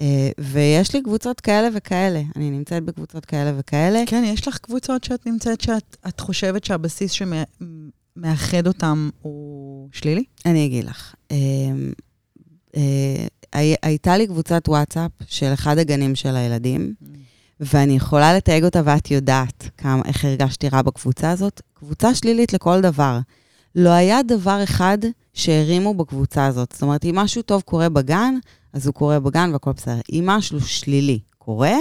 אה, 0.00 0.30
ויש 0.38 0.94
לי 0.94 1.02
קבוצות 1.02 1.40
כאלה 1.40 1.68
וכאלה. 1.74 2.22
אני 2.36 2.50
נמצאת 2.50 2.84
בקבוצות 2.84 3.24
כאלה 3.24 3.52
וכאלה. 3.58 4.02
כן, 4.06 4.22
יש 4.26 4.48
לך 4.48 4.58
קבוצות 4.58 5.04
שאת 5.04 5.26
נמצאת, 5.26 5.60
שאת 5.60 5.96
את 6.08 6.20
חושבת 6.20 6.64
שהבסיס 6.64 7.12
שמאחד 7.12 8.66
אותם 8.66 9.10
הוא 9.22 9.88
שלילי? 9.92 10.24
אני 10.46 10.66
אגיד 10.66 10.84
לך. 10.84 11.14
הי- 13.52 13.74
הייתה 13.82 14.16
לי 14.16 14.26
קבוצת 14.26 14.68
וואטסאפ 14.68 15.10
של 15.28 15.52
אחד 15.54 15.78
הגנים 15.78 16.14
של 16.14 16.36
הילדים, 16.36 16.94
ואני 17.60 17.96
יכולה 17.96 18.34
לתייג 18.36 18.64
אותה, 18.64 18.80
ואת 18.84 19.10
יודעת 19.10 19.70
כמה, 19.78 20.02
איך 20.04 20.24
הרגשתי 20.24 20.68
רע 20.68 20.82
בקבוצה 20.82 21.30
הזאת. 21.30 21.60
קבוצה 21.74 22.14
שלילית 22.14 22.52
לכל 22.52 22.80
דבר. 22.80 23.18
לא 23.74 23.88
היה 23.90 24.22
דבר 24.22 24.62
אחד 24.62 24.98
שהרימו 25.34 25.94
בקבוצה 25.94 26.46
הזאת. 26.46 26.72
זאת 26.72 26.82
אומרת, 26.82 27.04
אם 27.04 27.14
משהו 27.18 27.42
טוב 27.42 27.62
קורה 27.62 27.88
בגן, 27.88 28.34
אז 28.72 28.86
הוא 28.86 28.94
קורה 28.94 29.20
בגן 29.20 29.50
והכל 29.52 29.72
בסדר. 29.72 30.00
אם 30.12 30.24
משהו 30.26 30.60
שלילי 30.60 31.18
קורה, 31.38 31.74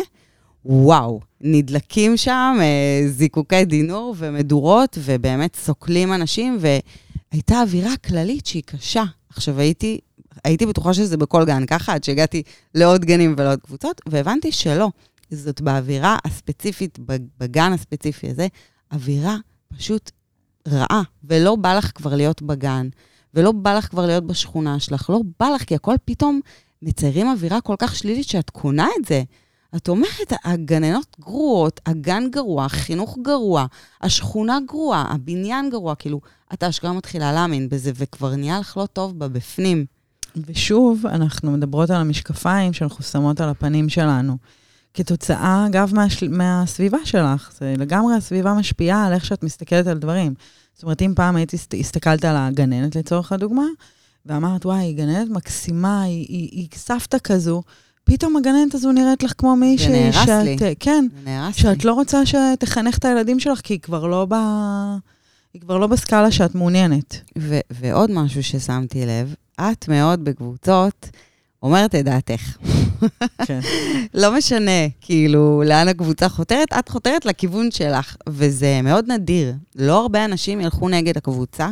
וואו, 0.66 1.20
נדלקים 1.42 2.18
שם 2.18 2.58
אה, 2.62 3.08
זיקוקי 3.10 3.66
דינור 3.66 4.16
ומדורות, 4.18 4.98
ובאמת 5.04 5.56
סוקלים 5.56 6.14
אנשים, 6.14 6.58
והייתה 6.60 7.62
אווירה 7.62 7.98
כללית 8.08 8.46
שהיא 8.46 8.64
קשה. 8.66 9.04
עכשיו, 9.30 9.60
הייתי, 9.60 10.00
הייתי 10.44 10.66
בטוחה 10.66 10.94
שזה 10.94 11.18
בכל 11.18 11.46
גן 11.46 11.66
ככה, 11.66 11.94
עד 11.94 12.04
שהגעתי 12.04 12.44
לעוד 12.76 13.06
גנים 13.06 13.36
ולעוד 13.38 13.60
קבוצות, 13.60 14.02
והבנתי 14.10 14.52
שלא. 14.52 14.90
זאת 15.32 15.62
באווירה 15.62 16.18
הספציפית, 16.26 17.00
בגן 17.40 17.74
הספציפי 17.74 18.30
הזה, 18.30 18.48
אווירה 18.92 19.38
פשוט 19.78 20.12
רעה, 20.68 21.02
ולא 21.24 21.56
בא 21.56 21.78
לך 21.78 21.92
כבר 21.96 22.16
להיות 22.16 22.42
בגן, 22.42 22.90
ולא 23.34 23.52
בא 23.52 23.78
לך 23.78 23.88
כבר 23.90 24.06
להיות 24.06 24.28
בשכונה 24.28 24.80
שלך, 24.80 25.10
לא 25.10 25.22
בא 25.40 25.50
לך, 25.50 25.64
כי 25.64 25.76
הכל 25.76 25.96
פתאום 26.06 26.40
מציירים 26.82 27.28
אווירה 27.28 27.62
כל 27.62 27.76
כך 27.80 27.96
שלילית 27.96 28.28
שאת 28.28 28.50
קונה 28.50 28.88
את 29.00 29.06
זה. 29.06 29.24
את 29.76 29.90
אומרת, 29.90 30.34
הגננות 30.46 31.16
גרועות, 31.20 31.80
הגן 31.86 32.24
גרוע, 32.32 32.66
החינוך 32.66 33.18
גרוע, 33.22 33.66
השכונה 34.02 34.60
גרועה, 34.68 35.02
הבניין 35.12 35.70
גרוע, 35.70 35.96
כאילו, 35.96 36.22
את 36.54 36.64
אשכרה 36.64 36.94
מתחילה 36.94 37.32
להאמין 37.34 37.70
בזה, 37.70 37.92
וכבר 37.96 38.36
נהיה 38.36 38.60
לך 38.60 38.78
לא 38.78 38.86
טוב 38.86 39.20
בבפנים. 39.20 39.86
ושוב, 40.48 41.06
אנחנו 41.06 41.52
מדברות 41.52 41.90
על 41.90 42.02
המשקפיים 42.02 42.74
שאנחנו 42.74 43.04
שמות 43.04 43.42
על 43.42 43.50
הפנים 43.50 43.90
שלנו. 43.90 44.38
כתוצאה, 44.94 45.66
אגב, 45.66 45.92
מהשל... 45.96 46.28
מהסביבה 46.28 46.98
שלך. 47.04 47.52
זה 47.60 47.74
לגמרי 47.78 48.16
הסביבה 48.16 48.54
משפיעה 48.54 49.06
על 49.06 49.14
איך 49.14 49.26
שאת 49.26 49.44
מסתכלת 49.44 49.88
על 49.88 49.98
דברים. 49.98 50.34
זאת 50.74 50.84
אומרת, 50.84 51.02
אם 51.02 51.14
פעם 51.16 51.36
הייתי, 51.36 51.58
הסתכלת 51.80 52.26
על 52.26 52.36
הגננת 52.38 52.96
לצורך 52.96 53.32
הדוגמה, 53.32 53.66
ואמרת, 54.26 54.66
וואי, 54.66 54.80
היא 54.80 54.98
גננת 54.98 55.30
מקסימה, 55.30 56.04
היא, 56.04 56.26
היא, 56.30 56.50
היא 56.52 56.68
סבתא 56.74 57.18
כזו, 57.24 57.62
פתאום 58.04 58.38
הגננת 58.38 58.74
הזו 58.74 58.92
נראית 58.92 59.24
לך 59.24 59.34
כמו 59.38 59.56
מישהי 59.56 59.88
זה 59.88 59.94
נהרס 59.94 60.26
שאת... 60.26 60.62
לי. 60.62 60.76
כן, 60.80 61.08
זה 61.16 61.22
נהרס 61.26 61.56
לי. 61.56 61.62
שאת 61.62 61.86
לא 61.86 61.94
רוצה 61.94 62.22
שתחנך 62.26 62.98
את 62.98 63.06
הילדים 63.06 63.40
שלך, 63.40 63.62
כי 63.62 63.74
היא 63.74 63.80
כבר 63.80 64.08
לא 64.08 64.26
ב... 64.30 64.34
היא 65.54 65.62
כבר 65.62 65.78
לא 65.78 65.88
בסקאלה 65.88 66.32
שאת 66.32 66.56
מעוניינת. 66.56 67.22
ו- 67.38 67.60
ועוד 67.72 68.12
משהו 68.12 68.44
ששמתי 68.44 69.06
לב, 69.06 69.36
את 69.60 69.88
מאוד 69.88 70.24
בקבוצות 70.24 71.10
אומרת 71.64 71.96
את 71.96 72.06
דעתך. 72.06 72.58
כן. 73.46 73.60
לא 74.14 74.38
משנה, 74.38 74.88
כאילו, 75.02 75.64
לאן 75.66 75.88
הקבוצה 75.88 76.30
חותרת, 76.30 76.74
את 76.80 76.90
חותרת 76.90 77.26
לכיוון 77.26 77.72
שלך, 77.72 78.16
וזה 78.30 78.82
מאוד 78.84 79.12
נדיר. 79.12 79.54
לא 79.76 80.02
הרבה 80.02 80.26
אנשים 80.26 80.62
ילכו 80.62 80.90
נגד 80.90 81.18
הקבוצה. 81.18 81.70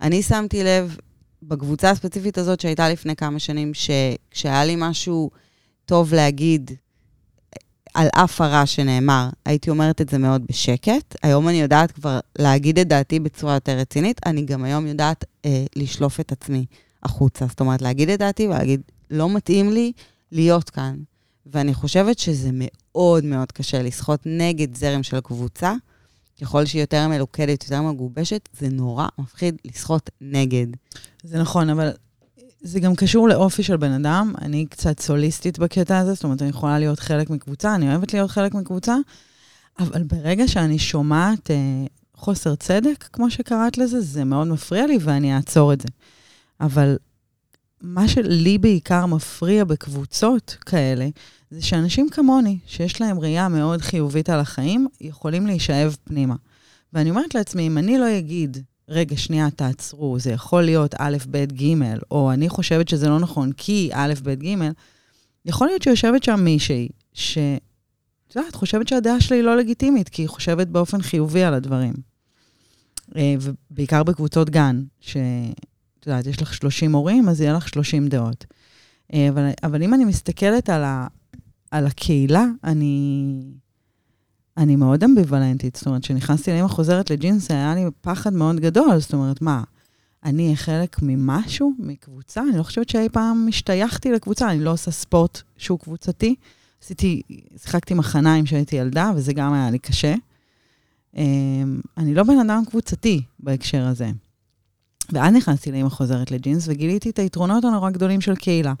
אני 0.00 0.22
שמתי 0.22 0.64
לב 0.64 0.96
בקבוצה 1.42 1.90
הספציפית 1.90 2.38
הזאת 2.38 2.60
שהייתה 2.60 2.88
לפני 2.88 3.16
כמה 3.16 3.38
שנים, 3.38 3.72
שכשהיה 3.74 4.64
לי 4.64 4.74
משהו 4.78 5.30
טוב 5.84 6.14
להגיד 6.14 6.70
על 7.94 8.08
אף 8.14 8.40
הרע 8.40 8.66
שנאמר, 8.66 9.28
הייתי 9.46 9.70
אומרת 9.70 10.00
את 10.00 10.08
זה 10.08 10.18
מאוד 10.18 10.42
בשקט. 10.48 11.16
היום 11.22 11.48
אני 11.48 11.60
יודעת 11.60 11.92
כבר 11.92 12.20
להגיד 12.38 12.78
את 12.78 12.88
דעתי 12.88 13.20
בצורה 13.20 13.54
יותר 13.54 13.78
רצינית. 13.78 14.20
אני 14.26 14.44
גם 14.44 14.64
היום 14.64 14.86
יודעת 14.86 15.24
אה, 15.44 15.64
לשלוף 15.76 16.20
את 16.20 16.32
עצמי 16.32 16.66
החוצה. 17.02 17.46
זאת 17.46 17.60
אומרת, 17.60 17.82
להגיד 17.82 18.10
את 18.10 18.18
דעתי 18.18 18.46
ולהגיד, 18.46 18.80
לא 19.10 19.30
מתאים 19.30 19.72
לי 19.72 19.92
להיות 20.32 20.70
כאן. 20.70 20.96
ואני 21.46 21.74
חושבת 21.74 22.18
שזה 22.18 22.50
מאוד 22.52 23.24
מאוד 23.24 23.52
קשה 23.52 23.82
לסחוט 23.82 24.20
נגד 24.26 24.76
זרם 24.76 25.02
של 25.02 25.20
קבוצה. 25.20 25.74
ככל 26.40 26.64
שהיא 26.64 26.82
יותר 26.82 27.08
מלוכדת, 27.08 27.64
יותר 27.64 27.82
מגובשת, 27.82 28.48
זה 28.58 28.68
נורא 28.68 29.06
מפחיד 29.18 29.56
לסחוט 29.64 30.10
נגד. 30.20 30.66
זה 31.22 31.38
נכון, 31.38 31.70
אבל 31.70 31.90
זה 32.60 32.80
גם 32.80 32.94
קשור 32.94 33.28
לאופי 33.28 33.62
של 33.62 33.76
בן 33.76 33.92
אדם. 33.92 34.34
אני 34.42 34.66
קצת 34.66 35.00
סוליסטית 35.00 35.58
בקטע 35.58 35.98
הזה, 35.98 36.14
זאת 36.14 36.24
אומרת, 36.24 36.42
אני 36.42 36.50
יכולה 36.50 36.78
להיות 36.78 37.00
חלק 37.00 37.30
מקבוצה, 37.30 37.74
אני 37.74 37.88
אוהבת 37.88 38.14
להיות 38.14 38.30
חלק 38.30 38.54
מקבוצה, 38.54 38.96
אבל 39.78 40.02
ברגע 40.02 40.48
שאני 40.48 40.78
שומעת 40.78 41.50
אה, 41.50 41.56
חוסר 42.14 42.54
צדק, 42.54 43.08
כמו 43.12 43.30
שקראת 43.30 43.78
לזה, 43.78 44.00
זה 44.00 44.24
מאוד 44.24 44.46
מפריע 44.46 44.86
לי 44.86 44.98
ואני 45.00 45.36
אעצור 45.36 45.72
את 45.72 45.80
זה. 45.80 45.88
אבל 46.60 46.96
מה 47.80 48.08
שלי 48.08 48.58
בעיקר 48.58 49.06
מפריע 49.06 49.64
בקבוצות 49.64 50.56
כאלה, 50.66 51.08
זה 51.50 51.62
שאנשים 51.62 52.08
כמוני, 52.10 52.58
שיש 52.66 53.00
להם 53.00 53.20
ראייה 53.20 53.48
מאוד 53.48 53.82
חיובית 53.82 54.30
על 54.30 54.40
החיים, 54.40 54.86
יכולים 55.00 55.46
להישאב 55.46 55.96
פנימה. 56.04 56.34
ואני 56.92 57.10
אומרת 57.10 57.34
לעצמי, 57.34 57.66
אם 57.66 57.78
אני 57.78 57.98
לא 57.98 58.18
אגיד, 58.18 58.58
רגע, 58.88 59.16
שנייה, 59.16 59.50
תעצרו, 59.50 60.18
זה 60.18 60.30
יכול 60.30 60.62
להיות 60.62 60.94
א', 60.98 61.16
ב', 61.30 61.44
ג', 61.44 61.74
או 62.10 62.32
אני 62.32 62.48
חושבת 62.48 62.88
שזה 62.88 63.08
לא 63.08 63.18
נכון 63.18 63.52
כי 63.52 63.90
א', 63.92 64.14
ב', 64.22 64.30
ג', 64.30 64.54
יכול 65.44 65.66
להיות 65.66 65.82
שיושבת 65.82 66.22
שם 66.22 66.40
מישהי, 66.40 66.88
ש... 67.12 67.38
את 68.28 68.36
יודעת, 68.36 68.54
חושבת 68.54 68.88
שהדעה 68.88 69.20
שלי 69.20 69.36
היא 69.36 69.44
לא 69.44 69.56
לגיטימית, 69.56 70.08
כי 70.08 70.22
היא 70.22 70.28
חושבת 70.28 70.66
באופן 70.66 71.02
חיובי 71.02 71.42
על 71.42 71.54
הדברים. 71.54 71.94
אה, 73.16 73.34
ובעיקר 73.40 74.02
בקבוצות 74.02 74.50
גן, 74.50 74.82
ש... 75.00 75.16
יודעת, 76.06 76.26
יש 76.26 76.42
לך 76.42 76.54
30 76.54 76.92
הורים, 76.92 77.28
אז 77.28 77.40
יהיה 77.40 77.52
לך 77.52 77.68
30 77.68 78.08
דעות. 78.08 78.44
אה, 79.14 79.28
אבל, 79.28 79.50
אבל 79.62 79.82
אם 79.82 79.94
אני 79.94 80.04
מסתכלת 80.04 80.68
על, 80.70 80.84
ה, 80.84 81.06
על 81.70 81.86
הקהילה, 81.86 82.44
אני, 82.64 83.24
אני 84.56 84.76
מאוד 84.76 85.04
אמביוולנטית. 85.04 85.76
זאת 85.76 85.86
אומרת, 85.86 86.02
כשנכנסתי 86.02 86.50
לאמא 86.50 86.68
חוזרת 86.68 87.10
לג'ינס, 87.10 87.50
היה 87.50 87.74
לי 87.74 87.84
פחד 88.00 88.32
מאוד 88.32 88.60
גדול. 88.60 88.98
זאת 88.98 89.12
אומרת, 89.12 89.42
מה, 89.42 89.62
אני 90.24 90.44
אהיה 90.44 90.56
חלק 90.56 90.96
ממשהו, 91.02 91.72
מקבוצה? 91.78 92.42
אני 92.42 92.58
לא 92.58 92.62
חושבת 92.62 92.88
שאי 92.88 93.08
פעם 93.08 93.46
השתייכתי 93.48 94.12
לקבוצה, 94.12 94.50
אני 94.50 94.64
לא 94.64 94.72
עושה 94.72 94.90
ספורט 94.90 95.42
שהוא 95.56 95.78
קבוצתי. 95.78 96.34
עשיתי, 96.82 97.22
שיחקתי 97.56 97.94
מחניים 97.94 98.44
כשהייתי 98.44 98.76
ילדה, 98.76 99.12
וזה 99.16 99.32
גם 99.32 99.52
היה 99.52 99.70
לי 99.70 99.78
קשה. 99.78 100.14
אה, 101.16 101.22
אני 101.96 102.14
לא 102.14 102.22
בן 102.22 102.38
אדם 102.38 102.62
קבוצתי 102.64 103.22
בהקשר 103.40 103.86
הזה. 103.86 104.10
ואז 105.12 105.34
נכנסתי 105.34 105.72
לאמא 105.72 105.88
חוזרת 105.88 106.30
לג'ינס, 106.30 106.64
וגיליתי 106.68 107.10
את 107.10 107.18
היתרונות 107.18 107.64
הנורא 107.64 107.90
גדולים 107.90 108.20
של 108.20 108.36
קהילה. 108.36 108.74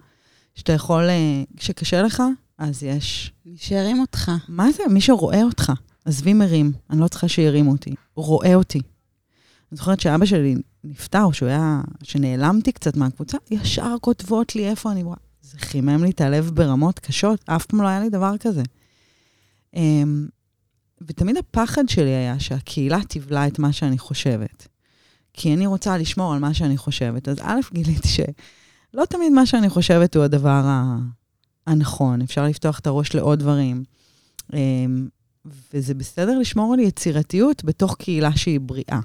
שאתה 0.54 0.72
יכול, 0.72 1.02
אה, 1.02 1.42
כשקשה 1.56 2.02
לך, 2.02 2.22
אז 2.58 2.82
יש... 2.82 3.32
שירים 3.56 4.00
אותך. 4.00 4.30
מה 4.48 4.72
זה? 4.72 4.82
מי 4.90 5.00
שרואה 5.00 5.42
אותך. 5.42 5.72
עזבי 6.04 6.34
מרים, 6.34 6.72
אני 6.90 7.00
לא 7.00 7.08
צריכה 7.08 7.28
שירימו 7.28 7.72
אותי. 7.72 7.94
רואה 8.14 8.54
אותי. 8.54 8.78
אני 9.72 9.76
זוכרת 9.76 10.00
שאבא 10.00 10.26
שלי 10.26 10.54
נפטר, 10.84 11.32
שהוא 11.32 11.48
היה... 11.48 11.80
שנעלמתי 12.02 12.72
קצת 12.72 12.96
מהקבוצה, 12.96 13.38
ישר 13.50 13.94
כותבות 14.00 14.56
לי 14.56 14.68
איפה 14.68 14.92
אני... 14.92 15.04
זה 15.42 15.58
חימם 15.58 16.04
לי 16.04 16.10
את 16.10 16.20
הלב 16.20 16.50
ברמות 16.54 16.98
קשות, 16.98 17.40
אף 17.46 17.66
פעם 17.66 17.82
לא 17.82 17.88
היה 17.88 18.00
לי 18.00 18.10
דבר 18.10 18.38
כזה. 18.40 18.62
אמ, 19.74 20.26
ותמיד 21.00 21.36
הפחד 21.36 21.88
שלי 21.88 22.10
היה 22.10 22.40
שהקהילה 22.40 22.98
תבלע 23.08 23.46
את 23.46 23.58
מה 23.58 23.72
שאני 23.72 23.98
חושבת. 23.98 24.68
כי 25.36 25.54
אני 25.54 25.66
רוצה 25.66 25.98
לשמור 25.98 26.32
על 26.34 26.38
מה 26.38 26.54
שאני 26.54 26.76
חושבת. 26.76 27.28
אז 27.28 27.38
א', 27.42 27.60
גיליתי 27.72 28.08
שלא 28.08 29.04
תמיד 29.04 29.32
מה 29.32 29.46
שאני 29.46 29.68
חושבת 29.68 30.16
הוא 30.16 30.24
הדבר. 30.24 30.62
הנכון, 31.66 32.22
אפשר 32.22 32.44
לפתוח 32.44 32.78
את 32.78 32.86
הראש 32.86 33.14
לעוד 33.14 33.38
דברים. 33.38 33.84
אמ, 34.52 35.08
וזה 35.74 35.94
בסדר 35.94 36.38
לשמור 36.38 36.74
על 36.74 36.80
יצירתיות 36.80 37.64
בתוך 37.64 37.96
קהילה 37.96 38.36
שהיא 38.36 38.60
בריאה. 38.60 39.00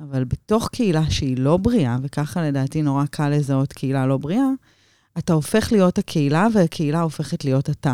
אבל 0.00 0.24
בתוך 0.24 0.68
קהילה 0.68 1.10
שהיא 1.10 1.38
לא 1.38 1.56
בריאה, 1.56 1.96
וככה 2.02 2.42
לדעתי 2.42 2.82
נורא 2.82 3.06
קל 3.06 3.28
לזהות 3.28 3.72
קהילה 3.72 4.06
לא 4.06 4.16
בריאה, 4.16 4.48
אתה 5.18 5.32
הופך 5.32 5.72
להיות 5.72 5.98
הקהילה 5.98 6.46
והקהילה 6.54 7.00
הופכת 7.00 7.44
להיות 7.44 7.70
אתה. 7.70 7.92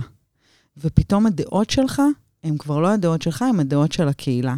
ופתאום 0.77 1.27
הדעות 1.27 1.71
שלך 1.71 2.03
הן 2.45 2.59
כבר 2.59 2.81
לא 2.81 2.89
הדעות 2.89 3.23
שלך, 3.23 3.43
הן 3.43 3.61
הדעות 3.61 3.93
של 3.93 4.09
הקהילה. 4.09 4.55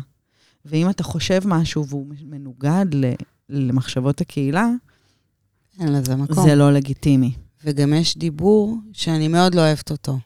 ואם 0.67 0.91
אתה 0.91 1.05
חושב 1.05 1.41
משהו 1.45 1.87
והוא 1.87 2.07
מנוגד 2.25 2.87
למחשבות 3.49 4.21
הקהילה, 4.21 4.69
אין 5.81 5.93
לזה 5.93 6.17
מקום. 6.17 6.45
זה 6.45 6.55
לא 6.55 6.73
לגיטימי. 6.73 7.33
וגם 7.65 7.93
יש 7.93 8.19
דיבור 8.19 8.77
שאני 8.93 9.29
מאוד 9.29 9.55
לא 9.55 9.61
אוהבת 9.61 9.91
אותו. 9.91 10.19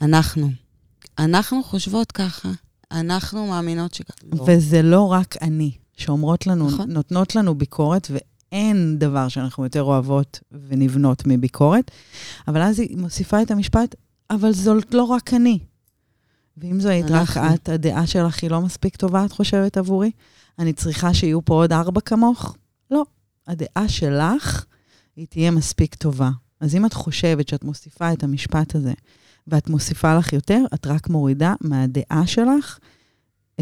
אנחנו. 0.00 0.50
אנחנו 1.18 1.62
חושבות 1.62 2.12
ככה. 2.12 2.50
אנחנו 2.92 3.46
מאמינות 3.46 3.94
שככה. 3.94 4.26
לא. 4.32 4.44
וזה 4.46 4.82
לא 4.82 5.12
רק 5.12 5.36
אני, 5.42 5.72
שאומרות 5.96 6.46
לנו, 6.46 6.66
נכון. 6.66 6.90
נותנות 6.90 7.36
לנו 7.36 7.54
ביקורת, 7.54 8.10
אין 8.52 8.98
דבר 8.98 9.28
שאנחנו 9.28 9.64
יותר 9.64 9.82
אוהבות 9.82 10.40
ונבנות 10.68 11.22
מביקורת, 11.26 11.90
אבל 12.48 12.62
אז 12.62 12.78
היא 12.78 12.96
מוסיפה 12.96 13.42
את 13.42 13.50
המשפט, 13.50 13.94
אבל 14.30 14.52
זאת 14.52 14.94
לא 14.94 15.04
רק 15.04 15.34
אני. 15.34 15.58
ואם 16.60 16.80
זו 16.80 16.88
היית 16.88 17.06
רק. 17.10 17.36
את, 17.36 17.68
הדעה 17.68 18.06
שלך 18.06 18.42
היא 18.42 18.50
לא 18.50 18.60
מספיק 18.60 18.96
טובה, 18.96 19.24
את 19.24 19.32
חושבת, 19.32 19.76
עבורי? 19.76 20.10
אני 20.58 20.72
צריכה 20.72 21.14
שיהיו 21.14 21.44
פה 21.44 21.54
עוד 21.54 21.72
ארבע 21.72 22.00
כמוך? 22.00 22.56
לא. 22.90 23.02
הדעה 23.46 23.88
שלך, 23.88 24.64
היא 25.16 25.26
תהיה 25.26 25.50
מספיק 25.50 25.94
טובה. 25.94 26.30
אז 26.60 26.74
אם 26.74 26.86
את 26.86 26.92
חושבת 26.92 27.48
שאת 27.48 27.64
מוסיפה 27.64 28.12
את 28.12 28.22
המשפט 28.22 28.74
הזה, 28.74 28.92
ואת 29.46 29.68
מוסיפה 29.68 30.14
לך 30.14 30.32
יותר, 30.32 30.64
את 30.74 30.86
רק 30.86 31.08
מורידה 31.08 31.54
מהדעה 31.60 32.26
שלך 32.26 32.78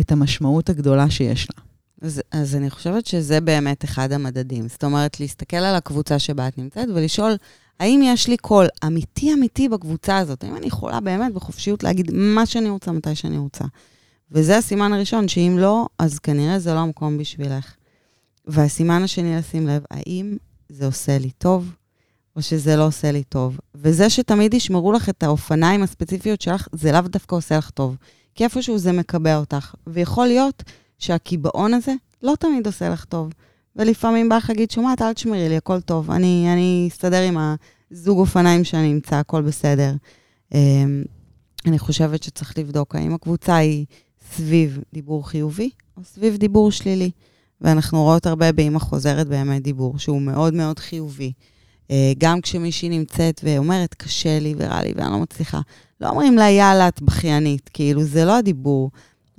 את 0.01 0.13
המשמעות 0.13 0.69
הגדולה 0.69 1.11
שיש 1.11 1.49
לה. 1.51 1.63
אז, 2.03 2.23
אז 2.33 2.57
אני 2.57 2.71
חושבת 2.71 3.07
שזה 3.07 3.41
באמת 3.41 3.85
אחד 3.85 4.13
המדדים. 4.13 4.69
זאת 4.69 4.85
אומרת, 4.85 5.21
להסתכל 5.21 5.57
על 5.57 5.75
הקבוצה 5.75 6.19
שבה 6.19 6.49
את 6.49 6.59
נמצאת 6.59 6.89
ולשאול, 6.95 7.37
האם 7.81 8.01
יש 8.05 8.29
לי 8.29 8.37
קול 8.37 8.67
אמיתי 8.87 9.33
אמיתי 9.33 9.69
בקבוצה 9.69 10.19
הזאת? 10.19 10.45
האם 10.45 10.57
אני 10.57 10.67
יכולה 10.67 11.01
באמת 11.01 11.35
בחופשיות 11.35 11.83
להגיד 11.83 12.11
מה 12.15 12.47
שאני 12.47 12.71
רוצה, 12.71 12.93
מתי 12.93 13.15
שאני 13.15 13.39
רוצה? 13.39 13.65
וזה 14.31 14.57
הסימן 14.57 14.93
הראשון, 14.93 15.29
שאם 15.29 15.57
לא, 15.59 15.87
אז 15.99 16.19
כנראה 16.19 16.59
זה 16.59 16.75
לא 16.75 16.79
המקום 16.79 17.19
בשבילך. 17.19 17.75
והסימן 18.47 19.03
השני 19.03 19.37
לשים 19.37 19.67
לב, 19.67 19.83
האם 19.91 20.37
זה 20.69 20.87
עושה 20.87 21.19
לי 21.19 21.31
טוב, 21.31 21.73
או 22.37 22.43
שזה 22.43 22.77
לא 22.77 22.87
עושה 22.87 23.13
לי 23.13 23.25
טוב. 23.25 23.59
וזה 23.75 24.11
שתמיד 24.11 24.55
ישמרו 24.55 24.93
לך 24.93 25.09
את 25.09 25.23
האופניים 25.23 25.83
הספציפיות 25.83 26.41
שלך, 26.41 26.69
זה 26.73 26.93
לאו 26.93 27.01
דווקא 27.01 27.37
עושה 27.37 27.59
לך 27.59 27.71
טוב. 27.71 27.97
כי 28.35 28.45
איפשהו 28.45 28.79
זה 28.79 28.93
מקבע 28.93 29.37
אותך. 29.37 29.75
ויכול 29.87 30.27
להיות 30.27 30.63
שהקיבעון 30.99 31.75
הזה 31.75 31.93
לא 32.23 32.35
תמיד 32.41 32.67
עושה 32.67 32.89
לך 32.89 33.05
טוב. 33.05 33.33
ולפעמים 33.77 34.29
בא 34.29 34.37
לך 34.37 34.51
להגיד, 34.51 34.71
שומעת, 34.71 35.03
אל 35.03 35.13
תשמרי 35.13 35.49
לי, 35.49 35.57
הכל 35.57 35.81
טוב. 35.81 36.11
אני, 36.11 36.49
אני 36.53 36.89
אסתדר 36.91 37.23
עם 37.23 37.57
הזוג 37.91 38.19
אופניים 38.19 38.65
שאני 38.65 38.93
אמצא, 38.93 39.17
הכל 39.17 39.43
בסדר. 39.43 39.95
אמ, 40.55 41.03
אני 41.67 41.79
חושבת 41.79 42.23
שצריך 42.23 42.59
לבדוק 42.59 42.95
האם 42.95 43.15
הקבוצה 43.15 43.57
היא 43.57 43.87
סביב 44.35 44.79
דיבור 44.93 45.29
חיובי 45.29 45.71
או 45.97 46.05
סביב 46.05 46.37
דיבור 46.37 46.73
שלילי. 46.73 47.11
ואנחנו 47.61 48.03
רואות 48.03 48.27
הרבה 48.27 48.53
באמא 48.53 48.79
חוזרת 48.79 49.29
באמת 49.29 49.63
דיבור 49.63 49.99
שהוא 49.99 50.23
מאוד 50.23 50.55
מאוד 50.55 50.79
חיובי. 50.79 51.33
אה, 51.91 52.13
גם 52.19 52.41
כשמישהי 52.41 52.89
נמצאת 52.89 53.41
ואומרת, 53.45 53.95
קשה 53.95 54.39
לי 54.39 54.55
ורע 54.57 54.83
לי 54.83 54.93
ואני 54.97 55.11
לא 55.11 55.19
מצליחה, 55.19 55.61
לא 56.01 56.09
אומרים 56.09 56.37
לה, 56.37 56.51
יאללה, 56.51 56.89
את 56.89 57.03
בכיינית. 57.03 57.71
כאילו, 57.73 58.03
זה 58.03 58.25
לא 58.25 58.39
הדיבור. 58.39 58.91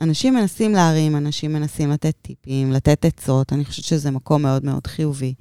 אנשים 0.02 0.34
מנסים 0.34 0.74
להרים, 0.74 1.16
אנשים 1.16 1.54
מנסים 1.54 1.92
לתת 1.92 2.16
טיפים, 2.22 2.72
לתת 2.72 3.06
עצות, 3.06 3.54
אני 3.54 3.66
חושבת 3.66 3.86
שזה 3.86 4.12
מקום 4.12 4.42
מאוד 4.42 4.66
מאוד 4.66 4.88
חיובי. 4.88 5.34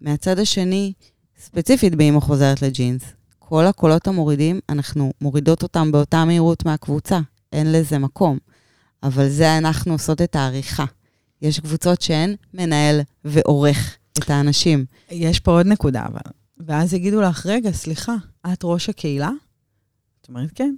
מהצד 0.00 0.38
השני, 0.38 0.92
ספציפית 1.38 1.94
באמא 1.94 2.20
חוזרת 2.20 2.62
לג'ינס, 2.62 3.02
כל 3.38 3.66
הקולות 3.66 4.08
המורידים, 4.08 4.60
אנחנו 4.68 5.12
מורידות 5.20 5.62
אותם 5.62 5.92
באותה 5.92 6.24
מהירות 6.24 6.64
מהקבוצה, 6.64 7.20
אין 7.52 7.72
לזה 7.72 7.98
מקום. 7.98 8.38
אבל 9.02 9.28
זה 9.28 9.58
אנחנו 9.58 9.92
עושות 9.92 10.22
את 10.22 10.36
העריכה. 10.36 10.84
יש 11.42 11.60
קבוצות 11.60 12.02
שהן 12.02 12.34
מנהל 12.54 13.00
ועורך 13.24 13.96
את 14.18 14.30
האנשים. 14.30 14.84
יש 15.10 15.40
פה 15.40 15.50
עוד 15.50 15.66
נקודה, 15.66 16.06
אבל. 16.06 16.32
ואז 16.58 16.94
יגידו 16.94 17.20
לך, 17.20 17.46
רגע, 17.46 17.72
סליחה, 17.72 18.14
את 18.52 18.60
ראש 18.64 18.88
הקהילה? 18.88 19.30
את 20.20 20.28
אומרת, 20.28 20.50
כן. 20.54 20.74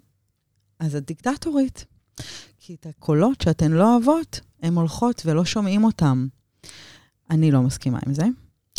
אז 0.80 0.96
את 0.96 1.06
דיקטטורית. 1.06 1.91
כי 2.58 2.74
את 2.74 2.86
הקולות 2.86 3.40
שאתן 3.40 3.72
לא 3.72 3.92
אוהבות, 3.92 4.40
הן 4.62 4.74
הולכות 4.74 5.22
ולא 5.26 5.44
שומעים 5.44 5.84
אותם. 5.84 6.26
אני 7.30 7.50
לא 7.50 7.62
מסכימה 7.62 7.98
עם 8.06 8.14
זה. 8.14 8.24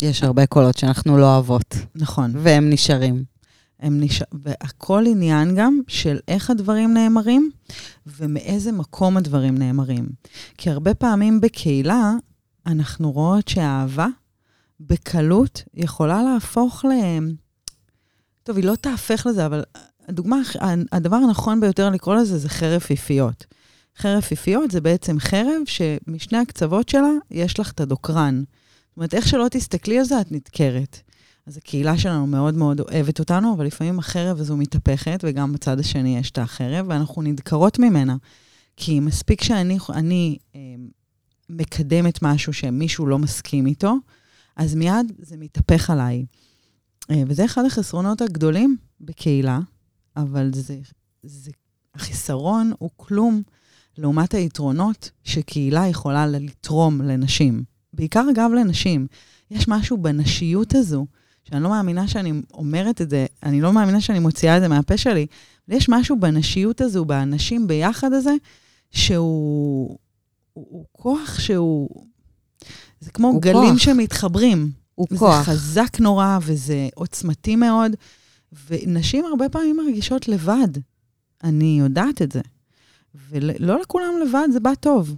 יש 0.02 0.22
הרבה 0.22 0.46
קולות 0.46 0.78
שאנחנו 0.78 1.18
לא 1.18 1.34
אוהבות, 1.34 1.74
נכון. 1.94 2.32
והם 2.36 2.70
נשארים. 2.70 3.24
הם 3.80 4.00
נש... 4.00 4.22
והכל 4.32 5.04
עניין 5.08 5.54
גם 5.56 5.80
של 5.88 6.18
איך 6.28 6.50
הדברים 6.50 6.94
נאמרים 6.94 7.50
ומאיזה 8.06 8.72
מקום 8.72 9.16
הדברים 9.16 9.58
נאמרים. 9.58 10.08
כי 10.58 10.70
הרבה 10.70 10.94
פעמים 10.94 11.40
בקהילה 11.40 12.12
אנחנו 12.66 13.12
רואות 13.12 13.48
שהאהבה 13.48 14.06
בקלות 14.80 15.62
יכולה 15.74 16.22
להפוך 16.22 16.84
ל... 16.84 16.88
טוב, 18.42 18.56
היא 18.56 18.64
לא 18.64 18.74
תהפך 18.76 19.26
לזה, 19.30 19.46
אבל 19.46 19.62
הדוגמה, 20.08 20.36
הדבר 20.92 21.16
הנכון 21.16 21.60
ביותר 21.60 21.90
לקרוא 21.90 22.14
לזה 22.14 22.38
זה 22.38 22.48
חרב 22.48 22.80
פיפיות. 22.80 23.46
חרב 23.98 24.20
פיפיות 24.20 24.70
זה 24.70 24.80
בעצם 24.80 25.18
חרב 25.18 25.62
שמשני 25.64 26.38
הקצוות 26.38 26.88
שלה 26.88 27.10
יש 27.30 27.60
לך 27.60 27.72
את 27.72 27.80
הדוקרן. 27.80 28.42
זאת 28.88 28.96
אומרת, 28.96 29.14
איך 29.14 29.28
שלא 29.28 29.46
תסתכלי 29.50 29.98
על 29.98 30.04
זה, 30.04 30.20
את 30.20 30.32
נדקרת. 30.32 31.00
אז 31.46 31.56
הקהילה 31.56 31.98
שלנו 31.98 32.26
מאוד 32.26 32.54
מאוד 32.54 32.80
אוהבת 32.80 33.18
אותנו, 33.18 33.54
אבל 33.54 33.66
לפעמים 33.66 33.98
החרב 33.98 34.40
הזו 34.40 34.56
מתהפכת, 34.56 35.20
וגם 35.22 35.52
בצד 35.52 35.80
השני 35.80 36.18
יש 36.18 36.30
את 36.30 36.38
החרב, 36.38 36.86
ואנחנו 36.88 37.22
נדקרות 37.22 37.78
ממנה. 37.78 38.16
כי 38.76 39.00
מספיק 39.00 39.42
שאני 39.42 39.78
אני, 39.92 40.38
אה, 40.54 40.60
מקדמת 41.50 42.22
משהו 42.22 42.52
שמישהו 42.52 43.06
לא 43.06 43.18
מסכים 43.18 43.66
איתו, 43.66 43.94
אז 44.56 44.74
מיד 44.74 45.12
זה 45.18 45.36
מתהפך 45.36 45.90
עליי. 45.90 46.24
אה, 47.10 47.22
וזה 47.26 47.44
אחד 47.44 47.64
החסרונות 47.64 48.20
הגדולים 48.20 48.76
בקהילה, 49.00 49.60
אבל 50.16 50.50
זה, 50.54 50.78
זה, 51.22 51.50
החיסרון 51.94 52.72
הוא 52.78 52.90
כלום 52.96 53.42
לעומת 53.98 54.34
היתרונות 54.34 55.10
שקהילה 55.24 55.86
יכולה 55.86 56.26
לתרום 56.26 57.02
לנשים. 57.02 57.64
בעיקר, 57.92 58.26
אגב, 58.32 58.50
לנשים. 58.50 59.06
יש 59.50 59.68
משהו 59.68 59.96
בנשיות 59.96 60.74
הזו, 60.74 61.06
שאני 61.44 61.62
לא 61.62 61.70
מאמינה 61.70 62.08
שאני 62.08 62.32
אומרת 62.54 63.00
את 63.02 63.10
זה, 63.10 63.26
אני 63.42 63.60
לא 63.60 63.72
מאמינה 63.72 64.00
שאני 64.00 64.18
מוציאה 64.18 64.56
את 64.56 64.62
זה 64.62 64.68
מהפה 64.68 64.96
שלי, 64.96 65.26
יש 65.68 65.88
משהו 65.88 66.20
בנשיות 66.20 66.80
הזו, 66.80 67.04
באנשים 67.04 67.66
ביחד 67.66 68.12
הזה, 68.12 68.34
שהוא 68.90 69.98
הוא, 70.54 70.66
הוא 70.70 70.84
כוח 70.92 71.38
שהוא... 71.38 71.88
זה 73.00 73.10
כמו 73.10 73.40
גלים 73.40 73.70
כוח. 73.70 73.78
שמתחברים. 73.78 74.70
הוא 74.94 75.06
זה 75.10 75.18
כוח. 75.18 75.44
חזק 75.44 76.00
נורא 76.00 76.38
וזה 76.42 76.88
עוצמתי 76.94 77.56
מאוד, 77.56 77.92
ונשים 78.68 79.24
הרבה 79.24 79.48
פעמים 79.48 79.76
מרגישות 79.76 80.28
לבד. 80.28 80.68
אני 81.44 81.76
יודעת 81.80 82.22
את 82.22 82.32
זה. 82.32 82.40
ולא 83.30 83.80
לכולם 83.80 84.14
לבד 84.22 84.48
זה 84.52 84.60
בא 84.60 84.74
טוב. 84.74 85.16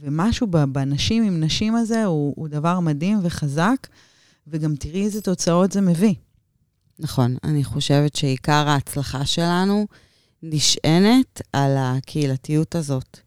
ומשהו 0.00 0.46
בנשים 0.46 1.22
עם 1.22 1.40
נשים 1.40 1.76
הזה 1.76 2.04
הוא, 2.04 2.34
הוא 2.36 2.48
דבר 2.48 2.80
מדהים 2.80 3.18
וחזק, 3.22 3.86
וגם 4.46 4.76
תראי 4.76 5.04
איזה 5.04 5.22
תוצאות 5.22 5.72
זה 5.72 5.80
מביא. 5.80 6.14
נכון, 6.98 7.36
אני 7.44 7.64
חושבת 7.64 8.16
שעיקר 8.16 8.68
ההצלחה 8.68 9.26
שלנו 9.26 9.86
נשענת 10.42 11.42
על 11.52 11.76
הקהילתיות 11.78 12.74
הזאת, 12.74 13.18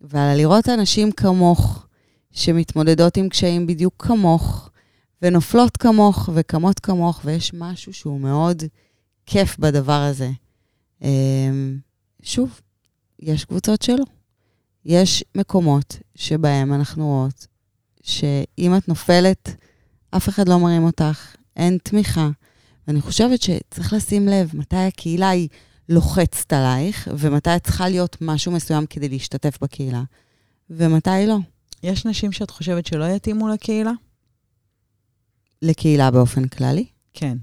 ועל 0.00 0.36
לראות 0.36 0.68
אנשים 0.68 1.12
כמוך, 1.12 1.86
שמתמודדות 2.32 3.16
עם 3.16 3.28
קשיים 3.28 3.66
בדיוק 3.66 3.94
כמוך, 3.98 4.70
ונופלות 5.22 5.76
כמוך 5.76 6.28
וקמות 6.34 6.80
כמוך, 6.80 7.20
ויש 7.24 7.54
משהו 7.54 7.92
שהוא 7.92 8.20
מאוד 8.20 8.62
כיף 9.26 9.58
בדבר 9.58 10.00
הזה. 10.00 10.30
אמ, 11.02 11.78
שוב, 12.22 12.60
יש 13.20 13.44
קבוצות 13.44 13.82
שלא. 13.82 14.04
יש 14.84 15.24
מקומות 15.34 15.98
שבהם 16.14 16.72
אנחנו 16.72 17.06
רואות 17.06 17.46
שאם 18.02 18.76
את 18.76 18.88
נופלת, 18.88 19.56
אף 20.10 20.28
אחד 20.28 20.48
לא 20.48 20.58
מרים 20.58 20.84
אותך, 20.84 21.34
אין 21.56 21.78
תמיכה. 21.82 22.28
ואני 22.88 23.00
חושבת 23.00 23.42
שצריך 23.42 23.92
לשים 23.92 24.28
לב 24.28 24.50
מתי 24.54 24.76
הקהילה 24.76 25.28
היא 25.28 25.48
לוחצת 25.88 26.52
עלייך, 26.52 27.08
ומתי 27.18 27.56
את 27.56 27.64
צריכה 27.64 27.88
להיות 27.88 28.16
משהו 28.20 28.52
מסוים 28.52 28.86
כדי 28.86 29.08
להשתתף 29.08 29.58
בקהילה, 29.62 30.02
ומתי 30.70 31.26
לא. 31.26 31.38
יש 31.82 32.06
נשים 32.06 32.32
שאת 32.32 32.50
חושבת 32.50 32.86
שלא 32.86 33.04
יתאימו 33.04 33.48
לקהילה? 33.48 33.92
לקהילה 35.62 36.10
באופן 36.10 36.48
כללי. 36.48 36.86
כן. 37.12 37.38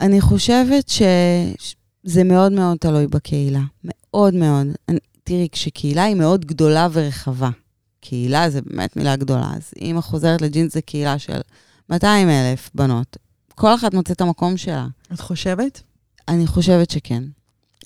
אני 0.00 0.20
חושבת 0.20 0.88
שזה 0.88 2.24
מאוד 2.24 2.52
מאוד 2.52 2.76
תלוי 2.78 3.06
בקהילה. 3.06 3.62
מאוד 3.84 4.34
מאוד. 4.34 4.66
אני, 4.88 4.98
תראי, 5.24 5.48
כשקהילה 5.52 6.02
היא 6.02 6.14
מאוד 6.14 6.44
גדולה 6.44 6.88
ורחבה, 6.92 7.50
קהילה 8.00 8.50
זה 8.50 8.60
באמת 8.62 8.96
מילה 8.96 9.16
גדולה, 9.16 9.50
אז 9.56 9.70
אם 9.80 9.96
חוזרת 10.00 10.42
לג'ינס 10.42 10.74
זה 10.74 10.80
קהילה 10.80 11.18
של 11.18 11.40
200 11.90 12.28
אלף 12.28 12.70
בנות. 12.74 13.16
כל 13.54 13.74
אחת 13.74 13.94
מוצאת 13.94 14.16
את 14.16 14.20
המקום 14.20 14.56
שלה. 14.56 14.86
את 15.12 15.20
חושבת? 15.20 15.82
אני 16.28 16.46
חושבת 16.46 16.90
שכן. 16.90 17.22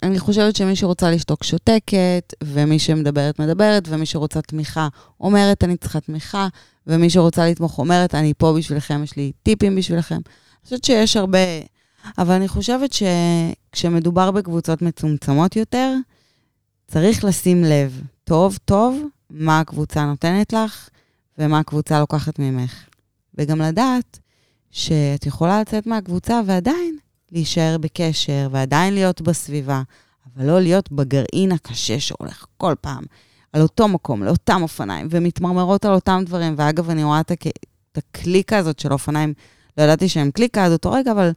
אני 0.02 0.18
חושבת 0.18 0.56
שמי 0.56 0.76
שרוצה 0.76 1.10
לשתוק 1.10 1.44
שותקת, 1.44 2.34
ומי 2.44 2.78
שמדברת 2.78 3.38
מדברת, 3.38 3.88
ומי 3.88 4.06
שרוצה 4.06 4.42
תמיכה 4.42 4.88
אומרת 5.20 5.64
אני 5.64 5.76
צריכה 5.76 6.00
תמיכה, 6.00 6.48
ומי 6.87 7.11
שרוצה 7.11 7.47
לתמוך 7.47 7.79
אומרת 7.79 8.14
אני 8.14 8.33
פה 8.38 8.55
בשבילכם, 8.59 9.03
יש 9.05 9.16
לי 9.16 9.33
טיפים 9.42 9.77
בשבילכם. 9.77 10.14
אני 10.14 10.64
חושבת 10.64 10.85
שיש 10.85 11.16
הרבה, 11.16 11.38
אבל 12.18 12.35
אני 12.35 12.49
חושבת 12.49 12.90
שכשמדובר 12.92 14.31
בקבוצות 14.31 14.83
מצומצמות 14.83 15.57
יותר, 15.57 15.95
צריך 16.88 17.25
לשים 17.25 17.64
לב 17.64 18.03
טוב 18.25 18.59
טוב 18.64 19.03
מה 19.31 19.61
הקבוצה 19.61 20.05
נותנת 20.05 20.53
לך 20.53 20.88
ומה 21.38 21.59
הקבוצה 21.59 22.01
לוקחת 22.01 22.38
ממך. 22.38 22.85
וגם 23.35 23.61
לדעת 23.61 24.18
שאת 24.71 25.27
יכולה 25.27 25.61
לצאת 25.61 25.87
מהקבוצה 25.87 26.40
ועדיין 26.47 26.97
להישאר 27.33 27.77
בקשר, 27.81 28.49
ועדיין 28.51 28.95
להיות 28.95 29.21
בסביבה, 29.21 29.83
אבל 30.27 30.47
לא 30.47 30.61
להיות 30.61 30.92
בגרעין 30.92 31.53
הקשה 31.53 32.01
שהולך 32.01 32.47
כל 32.57 32.75
פעם 32.81 33.05
על 33.52 33.62
אותו 33.62 33.88
מקום, 33.88 34.22
לאותם 34.22 34.62
אופניים, 34.62 35.08
ומתמרמרות 35.10 35.84
על 35.84 35.92
אותם 35.92 36.22
דברים. 36.26 36.54
ואגב, 36.56 36.90
אני 36.90 37.04
רואה 37.04 37.20
את, 37.20 37.30
הק... 37.30 37.46
את 37.46 37.98
הקליקה 37.98 38.58
הזאת 38.58 38.78
של 38.78 38.92
אופניים, 38.92 39.34
לא 39.78 39.82
ידעתי 39.82 40.08
שהם 40.08 40.30
קליקה 40.30 40.64
עד 40.64 40.72
אותו 40.72 40.92
רגע, 40.92 41.12
אבל 41.12 41.30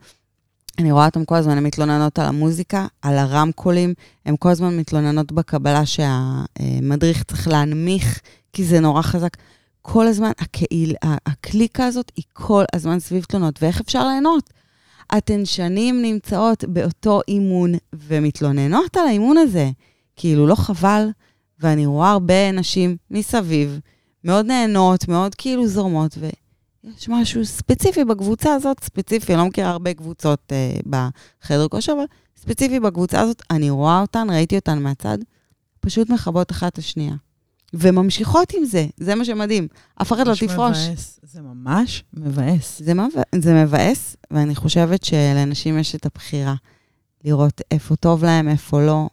אני 0.79 0.91
רואה 0.91 1.05
אותם 1.05 1.25
כל 1.25 1.35
הזמן, 1.35 1.57
הן 1.57 1.63
מתלוננות 1.63 2.19
על 2.19 2.25
המוזיקה, 2.25 2.87
על 3.01 3.17
הרמקולים, 3.17 3.93
הן 4.25 4.35
כל 4.39 4.49
הזמן 4.49 4.77
מתלוננות 4.77 5.31
בקבלה 5.31 5.85
שהמדריך 5.85 7.23
צריך 7.23 7.47
להנמיך, 7.47 8.19
כי 8.53 8.63
זה 8.65 8.79
נורא 8.79 9.01
חזק. 9.01 9.37
כל 9.81 10.07
הזמן, 10.07 10.31
הקהיל, 10.39 10.95
הקליקה 11.25 11.85
הזאת 11.85 12.11
היא 12.15 12.23
כל 12.33 12.63
הזמן 12.75 12.99
סביב 12.99 13.23
תלונות, 13.23 13.63
ואיך 13.63 13.81
אפשר 13.81 14.07
ליהנות? 14.07 14.49
אתן 15.17 15.45
שנים 15.45 16.01
נמצאות 16.01 16.63
באותו 16.67 17.21
אימון 17.27 17.71
ומתלוננות 17.93 18.97
על 18.97 19.07
האימון 19.07 19.37
הזה. 19.37 19.69
כאילו, 20.15 20.47
לא 20.47 20.55
חבל? 20.55 21.09
ואני 21.59 21.85
רואה 21.85 22.11
הרבה 22.11 22.51
נשים 22.51 22.97
מסביב, 23.11 23.79
מאוד 24.23 24.45
נהנות, 24.45 25.07
מאוד 25.07 25.35
כאילו 25.35 25.67
זורמות, 25.67 26.17
ויש 26.17 27.09
משהו 27.09 27.45
ספציפי 27.45 28.05
בקבוצה 28.05 28.53
הזאת, 28.53 28.83
ספציפי, 28.83 29.33
אני 29.33 29.41
לא 29.41 29.47
מכירה 29.47 29.69
הרבה 29.69 29.93
קבוצות 29.93 30.51
אה, 30.51 30.77
בחדר 30.89 31.67
כושר, 31.67 31.91
אבל 31.91 32.05
ספציפי 32.37 32.79
בקבוצה 32.79 33.21
הזאת, 33.21 33.41
אני 33.51 33.69
רואה 33.69 34.01
אותן, 34.01 34.27
ראיתי 34.29 34.55
אותן 34.55 34.79
מהצד, 34.81 35.17
פשוט 35.79 36.09
מכבות 36.09 36.51
אחת 36.51 36.73
את 36.73 36.77
השנייה. 36.77 37.15
וממשיכות 37.73 38.53
עם 38.53 38.65
זה, 38.65 38.87
זה 38.97 39.15
מה 39.15 39.25
שמדהים. 39.25 39.67
אף 40.01 40.13
אחד 40.13 40.27
לא 40.27 40.33
תפרוש. 40.33 40.77
מבאס. 40.87 41.19
זה 41.23 41.41
ממש 41.41 42.03
מבאס. 42.13 42.81
זה, 42.85 42.93
מבא, 42.93 43.21
זה 43.35 43.63
מבאס, 43.63 44.15
ואני 44.31 44.55
חושבת 44.55 45.03
שלאנשים 45.03 45.77
יש 45.77 45.95
את 45.95 46.05
הבחירה 46.05 46.55
לראות 47.23 47.61
איפה 47.71 47.95
טוב 47.95 48.25
להם, 48.25 48.49
איפה 48.49 48.81
לא, 48.81 49.09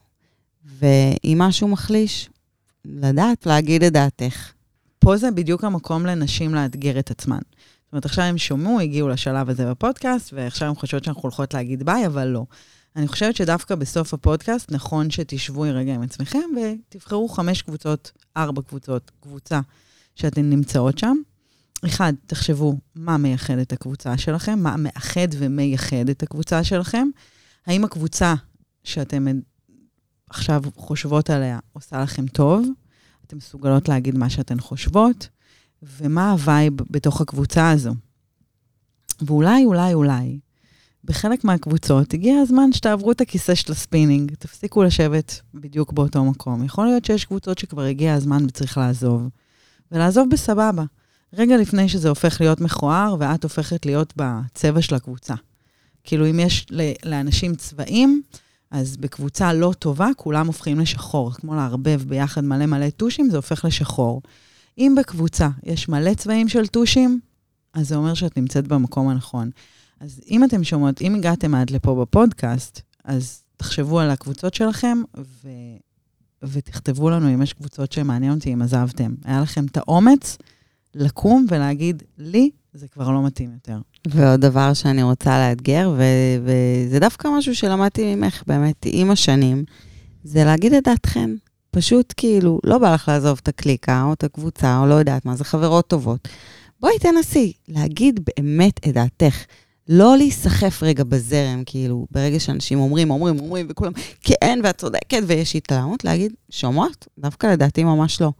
ואם 0.64 1.38
משהו 1.38 1.68
מחליש, 1.68 2.30
לדעת 2.84 3.46
להגיד 3.46 3.82
את 3.82 3.92
דעתך. 3.92 4.52
פה 4.98 5.16
זה 5.16 5.30
בדיוק 5.30 5.64
המקום 5.64 6.06
לנשים 6.06 6.54
לאתגר 6.54 6.98
את 6.98 7.10
עצמן. 7.10 7.38
זאת 7.84 7.92
אומרת, 7.92 8.04
עכשיו 8.04 8.24
הם 8.24 8.38
שומעו, 8.38 8.80
הגיעו 8.80 9.08
לשלב 9.08 9.50
הזה 9.50 9.70
בפודקאסט, 9.70 10.32
ועכשיו 10.32 10.68
הם 10.68 10.74
חושבות 10.74 11.04
שאנחנו 11.04 11.22
הולכות 11.22 11.54
להגיד 11.54 11.82
ביי, 11.82 12.06
אבל 12.06 12.28
לא. 12.28 12.44
אני 12.96 13.08
חושבת 13.08 13.36
שדווקא 13.36 13.74
בסוף 13.74 14.14
הפודקאסט, 14.14 14.72
נכון 14.72 15.10
שתשבו 15.10 15.60
רגע 15.60 15.94
עם 15.94 16.02
עצמכם 16.02 16.38
ותבחרו 16.56 17.28
חמש 17.28 17.62
קבוצות, 17.62 18.12
ארבע 18.36 18.62
קבוצות, 18.62 19.10
קבוצה 19.20 19.60
שאתן 20.14 20.50
נמצאות 20.50 20.98
שם. 20.98 21.16
אחד, 21.86 22.12
תחשבו 22.26 22.78
מה 22.94 23.16
מייחד 23.16 23.58
את 23.58 23.72
הקבוצה 23.72 24.18
שלכם, 24.18 24.58
מה 24.58 24.76
מאחד 24.76 25.28
ומייחד 25.38 26.08
את 26.10 26.22
הקבוצה 26.22 26.64
שלכם. 26.64 27.08
האם 27.66 27.84
הקבוצה 27.84 28.34
שאתן 28.84 29.24
עכשיו 30.34 30.62
חושבות 30.76 31.30
עליה 31.30 31.58
עושה 31.72 32.02
לכם 32.02 32.26
טוב? 32.26 32.68
אתן 33.26 33.36
מסוגלות 33.36 33.88
להגיד 33.88 34.18
מה 34.18 34.30
שאתן 34.30 34.60
חושבות? 34.60 35.28
ומה 35.82 36.30
ה 36.30 36.39
vibe 36.39 36.74
בתוך 36.90 37.20
הקבוצה 37.20 37.70
הזו? 37.70 37.94
ואולי, 39.22 39.64
אולי, 39.64 39.94
אולי, 39.94 40.38
בחלק 41.04 41.44
מהקבוצות 41.44 42.14
הגיע 42.14 42.38
הזמן 42.38 42.72
שתעברו 42.72 43.12
את 43.12 43.20
הכיסא 43.20 43.54
של 43.54 43.72
הספינינג, 43.72 44.34
תפסיקו 44.34 44.82
לשבת 44.82 45.40
בדיוק 45.54 45.92
באותו 45.92 46.24
מקום. 46.24 46.64
יכול 46.64 46.86
להיות 46.86 47.04
שיש 47.04 47.24
קבוצות 47.24 47.58
שכבר 47.58 47.82
הגיע 47.82 48.14
הזמן 48.14 48.44
וצריך 48.44 48.78
לעזוב, 48.78 49.28
ולעזוב 49.92 50.28
בסבבה. 50.30 50.84
רגע 51.32 51.56
לפני 51.56 51.88
שזה 51.88 52.08
הופך 52.08 52.40
להיות 52.40 52.60
מכוער, 52.60 53.16
ואת 53.18 53.44
הופכת 53.44 53.86
להיות 53.86 54.12
בצבע 54.16 54.82
של 54.82 54.94
הקבוצה. 54.94 55.34
כאילו, 56.04 56.30
אם 56.30 56.40
יש 56.40 56.66
לאנשים 57.04 57.54
צבעים, 57.54 58.22
אז 58.72 58.96
בקבוצה 58.96 59.52
לא 59.52 59.72
טובה, 59.78 60.08
כולם 60.16 60.46
הופכים 60.46 60.80
לשחור. 60.80 61.32
כמו 61.32 61.54
לערבב 61.54 62.02
ביחד 62.06 62.44
מלא 62.44 62.66
מלא 62.66 62.90
טושים, 62.90 63.30
זה 63.30 63.36
הופך 63.36 63.64
לשחור. 63.64 64.22
אם 64.78 64.94
בקבוצה 64.98 65.48
יש 65.62 65.88
מלא 65.88 66.14
צבעים 66.14 66.48
של 66.48 66.66
טושים, 66.66 67.20
אז 67.74 67.88
זה 67.88 67.96
אומר 67.96 68.14
שאת 68.14 68.36
נמצאת 68.36 68.68
במקום 68.68 69.08
הנכון. 69.08 69.50
אז 70.00 70.20
אם 70.30 70.44
אתם 70.44 70.64
שומעות, 70.64 71.02
אם 71.02 71.14
הגעתם 71.14 71.54
עד 71.54 71.70
לפה 71.70 72.00
בפודקאסט, 72.02 72.80
אז 73.04 73.42
תחשבו 73.56 74.00
על 74.00 74.10
הקבוצות 74.10 74.54
שלכם, 74.54 75.02
ו... 75.16 75.48
ותכתבו 76.42 77.10
לנו 77.10 77.34
אם 77.34 77.42
יש 77.42 77.52
קבוצות 77.52 77.92
שמעניין 77.92 78.32
אותי, 78.32 78.52
אם 78.52 78.62
עזבתם. 78.62 79.14
היה 79.24 79.40
לכם 79.40 79.64
את 79.66 79.76
האומץ 79.76 80.38
לקום 80.94 81.46
ולהגיד, 81.48 82.02
לי 82.18 82.50
זה 82.72 82.88
כבר 82.88 83.10
לא 83.10 83.26
מתאים 83.26 83.52
יותר. 83.52 83.78
ועוד 84.06 84.40
דבר 84.40 84.74
שאני 84.74 85.02
רוצה 85.02 85.48
לאתגר, 85.48 85.92
ו- 85.96 86.38
וזה 86.44 86.98
דווקא 86.98 87.28
משהו 87.38 87.54
שלמדתי 87.54 88.14
ממך 88.14 88.42
באמת 88.46 88.76
עם 88.86 89.10
השנים, 89.10 89.64
זה 90.24 90.44
להגיד 90.44 90.72
את 90.72 90.84
דעתכם. 90.84 91.34
פשוט 91.70 92.14
כאילו, 92.16 92.60
לא 92.64 92.78
בא 92.78 92.94
לך 92.94 93.08
לעזוב 93.08 93.40
את 93.42 93.48
הקליקה 93.48 94.02
או 94.02 94.12
את 94.12 94.24
הקבוצה, 94.24 94.78
או 94.78 94.86
לא 94.86 94.94
יודעת 94.94 95.24
מה, 95.24 95.36
זה 95.36 95.44
חברות 95.44 95.86
טובות. 95.86 96.28
בואי 96.80 96.98
תנסי 96.98 97.52
להגיד 97.68 98.20
באמת 98.26 98.80
את 98.88 98.94
דעתך. 98.94 99.44
לא 99.88 100.16
להיסחף 100.16 100.82
רגע 100.82 101.04
בזרם, 101.04 101.62
כאילו, 101.66 102.06
ברגע 102.10 102.40
שאנשים 102.40 102.78
אומרים, 102.78 103.10
אומרים, 103.10 103.38
אומרים, 103.40 103.66
וכולם, 103.70 103.92
כן, 104.22 104.60
ואת 104.64 104.78
צודקת, 104.78 105.22
ויש 105.26 105.56
התלהמות, 105.56 106.04
להגיד, 106.04 106.32
שומעות? 106.50 107.06
דווקא 107.18 107.46
לדעתי 107.46 107.84
ממש 107.84 108.20
לא. 108.20 108.32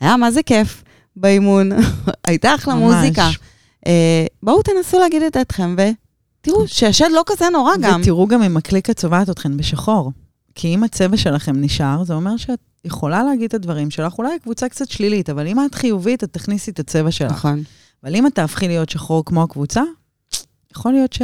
היה 0.00 0.16
מה 0.16 0.30
זה 0.30 0.42
כיף 0.42 0.84
באימון, 1.16 1.70
הייתה 2.26 2.54
אחלה 2.54 2.74
ממש. 2.74 2.94
מוזיקה. 2.94 3.28
אה, 3.86 4.26
בואו 4.42 4.62
תנסו 4.62 4.98
להגיד 4.98 5.22
את 5.22 5.36
דעתכם, 5.36 5.76
ותראו 5.78 6.68
שהשד 6.68 7.08
לא 7.12 7.22
כזה 7.26 7.48
נורא 7.52 7.72
גם. 7.80 8.00
ותראו 8.00 8.26
גם 8.26 8.42
אם 8.42 8.56
הקליקה 8.56 8.94
צובעת 8.94 9.30
אתכן 9.30 9.56
בשחור. 9.56 10.12
כי 10.54 10.74
אם 10.74 10.84
הצבע 10.84 11.16
שלכם 11.16 11.60
נשאר, 11.60 12.04
זה 12.04 12.14
אומר 12.14 12.36
שאת 12.36 12.58
יכולה 12.84 13.24
להגיד 13.24 13.44
את 13.48 13.54
הדברים 13.54 13.90
שלך, 13.90 14.18
אולי 14.18 14.38
קבוצה 14.38 14.68
קצת 14.68 14.88
שלילית, 14.88 15.30
אבל 15.30 15.46
אם 15.46 15.64
את 15.66 15.74
חיובית, 15.74 16.24
את 16.24 16.32
תכניסי 16.32 16.70
את 16.70 16.78
הצבע 16.78 17.10
שלך. 17.10 17.32
נכון. 17.32 17.62
אבל 18.04 18.16
אם 18.16 18.26
את 18.26 18.34
תהפכי 18.34 18.68
להיות 18.68 18.88
שחור 18.88 19.24
כמו 19.24 19.42
הקבוצה, 19.42 19.82
יכול 20.72 20.92
להיות 20.92 21.12
ש... 21.12 21.22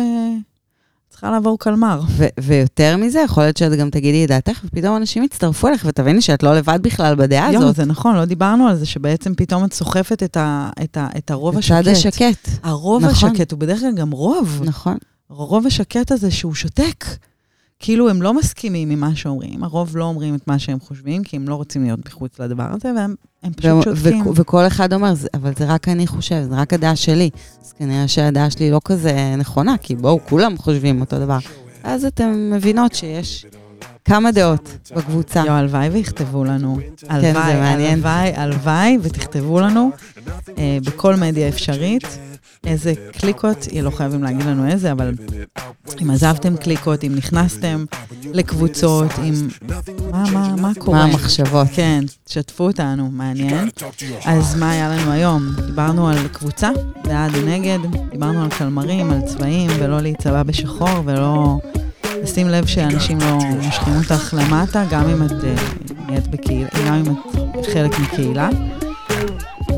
צריכה 1.12 1.31
לעבור 1.31 1.59
קלמר. 1.59 2.01
ו- 2.09 2.27
ויותר 2.40 2.96
מזה, 2.96 3.20
יכול 3.20 3.42
להיות 3.42 3.57
שאת 3.57 3.72
גם 3.72 3.90
תגידי 3.90 4.25
את 4.25 4.29
דעתך, 4.29 4.61
ופתאום 4.64 4.96
אנשים 4.96 5.22
יצטרפו 5.25 5.68
אליך, 5.68 5.85
ותביני 5.88 6.20
שאת 6.20 6.42
לא 6.42 6.55
לבד 6.57 6.79
בכלל 6.83 7.14
בדעה 7.14 7.46
הזאת. 7.48 7.62
יואו, 7.62 7.72
זה 7.72 7.85
נכון, 7.85 8.16
לא 8.16 8.25
דיברנו 8.25 8.68
על 8.68 8.77
זה, 8.77 8.87
שבעצם 8.87 9.35
פתאום 9.35 9.64
את 9.64 9.72
סוחפת 9.72 10.22
את, 10.22 10.37
ה- 10.37 10.70
את, 10.85 10.96
ה- 10.96 11.09
את 11.18 11.31
הרוב 11.31 11.59
השקט. 11.59 11.75
הצד 11.81 11.88
השקט. 11.88 12.48
הרוב 12.62 13.05
נכון. 13.05 13.31
השקט 13.31 13.53
הוא 13.53 13.59
בדרך 13.61 13.81
כלל 13.81 13.94
גם 13.94 14.11
רוב. 14.11 14.61
נכון. 14.64 14.96
הרוב 15.31 15.66
השקט 15.66 16.12
הזה 16.12 16.31
שהוא 16.31 16.55
שותק. 16.55 17.05
כאילו 17.79 18.11
הם 18.11 18.22
לא 18.22 18.35
מסכימים 18.35 18.90
עם 18.90 19.01
מה 19.01 19.16
שאומרים, 19.16 19.64
הרוב 19.64 19.96
לא 19.96 20.05
אומרים 20.05 20.35
את 20.35 20.48
מה 20.48 20.59
שהם 20.59 20.81
חושבים, 20.81 21.22
כי 21.25 21.37
הם 21.37 21.48
לא 21.48 21.55
רוצים 21.55 21.83
להיות 21.85 22.07
מחוץ 22.07 22.38
לדבר 22.40 22.66
הזה, 22.72 22.92
והם 22.96 23.14
פשוט 23.50 23.85
שותקים. 23.85 24.22
וכל 24.35 24.66
אחד 24.66 24.92
אומר, 24.92 25.12
אבל 25.35 25.52
זה 25.59 25.64
רק 25.64 25.88
אני 25.88 26.07
חושב, 26.07 26.42
זה 26.48 26.57
רק 26.57 26.72
הדעה 26.72 26.96
שלי. 26.96 27.31
אז 27.62 27.72
כנראה 27.72 28.09
שהדעה 28.09 28.50
שלי 28.50 28.70
לא 28.70 28.81
כזה 28.85 29.35
נכונה, 29.38 29.74
כי 29.83 29.96
בואו, 29.96 30.20
כולם 30.28 30.59
חושבים 30.59 31.00
אותו 31.00 31.18
דבר. 31.18 31.38
אז 31.85 32.05
אתן 32.05 32.50
מבינות 32.55 32.94
שיש 32.94 33.46
כמה 34.05 34.33
דעות 34.33 34.88
בקבוצה. 34.97 35.43
יואו, 35.47 35.57
הלוואי 35.57 35.88
ויכתבו 35.88 36.45
לנו. 36.45 36.79
כן, 36.97 37.21
זה 37.21 37.33
מעניין. 37.33 37.93
הלוואי, 37.93 38.33
הלוואי, 38.35 38.99
ותכתבו 39.03 39.61
לנו 39.61 39.91
אה, 40.59 40.79
בכל 40.85 41.17
מדיה 41.17 41.49
אפשרית. 41.49 42.19
איזה 42.67 42.93
קליקות, 43.12 43.69
לא 43.83 43.91
חייבים 43.91 44.23
להגיד 44.23 44.47
לנו 44.47 44.69
איזה, 44.69 44.93
אבל 44.93 45.15
אם 46.03 46.11
עזבתם 46.11 46.57
קליקות, 46.57 47.05
אם 47.05 47.15
נכנסתם 47.15 47.85
לקבוצות, 48.25 49.11
אם... 49.19 49.49
מה, 50.11 50.25
מה, 50.33 50.55
מה 50.57 50.73
קורה? 50.79 50.99
מה 50.99 51.05
המחשבות? 51.05 51.67
כן, 51.73 52.05
תשתפו 52.25 52.65
אותנו, 52.65 53.11
מעניין. 53.11 53.69
אז 54.25 54.57
מה 54.57 54.71
היה 54.71 54.88
לנו 54.88 55.12
היום? 55.12 55.43
דיברנו 55.67 56.09
על 56.09 56.29
קבוצה, 56.29 56.71
בעד 57.05 57.31
ונגד, 57.35 57.79
דיברנו 58.11 58.43
על 58.43 58.51
קלמרים, 58.51 59.11
על 59.11 59.21
צבעים, 59.27 59.71
ולא 59.79 60.01
להיצבע 60.01 60.43
בשחור, 60.43 61.03
ולא... 61.05 61.59
לשים 62.22 62.48
לב 62.48 62.66
שאנשים 62.66 63.18
לא 63.20 63.38
מושכים 63.62 63.94
אותך 63.96 64.35
למטה, 64.38 64.85
גם 64.90 65.08
אם 65.08 65.22
את 65.22 65.44
אה, 65.44 65.54
נהיית 66.06 66.26
בקהילה, 66.28 66.68
גם 66.87 66.94
אם 66.94 67.14
את 67.61 67.66
חלק 67.72 67.98
מקהילה. 67.98 68.48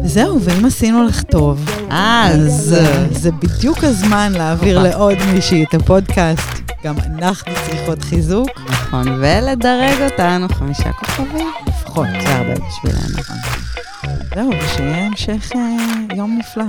זהו, 0.05 0.41
ואם 0.43 0.65
עשינו 0.65 1.05
לך 1.05 1.23
טוב, 1.23 1.71
אז 1.91 2.77
זה 3.11 3.31
בדיוק 3.33 3.85
הזמן 3.85 4.33
להעביר 4.33 4.83
לעוד 4.83 5.19
מישהי 5.35 5.65
את 5.65 5.75
הפודקאסט. 5.75 6.65
גם 6.85 6.95
אנחנו 6.99 7.53
צריכות 7.67 8.03
חיזוק. 8.03 8.49
נכון, 8.69 9.09
ולדרג 9.09 10.03
אותנו 10.13 10.49
חמישה 10.49 10.93
כוכבים. 10.93 11.49
לפחות, 11.67 12.07
זה 12.23 12.35
הרבה 12.35 12.55
בשבילנו. 12.55 13.23
זהו, 14.35 14.51
ושיהיה 14.65 15.07
המשך 15.07 15.53
אה, 15.55 15.61
יום 16.17 16.39
נפלא. 16.39 16.65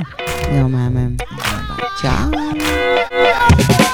יום 0.51 0.71
מהמם. 0.71 1.15
צ'או. 2.01 3.84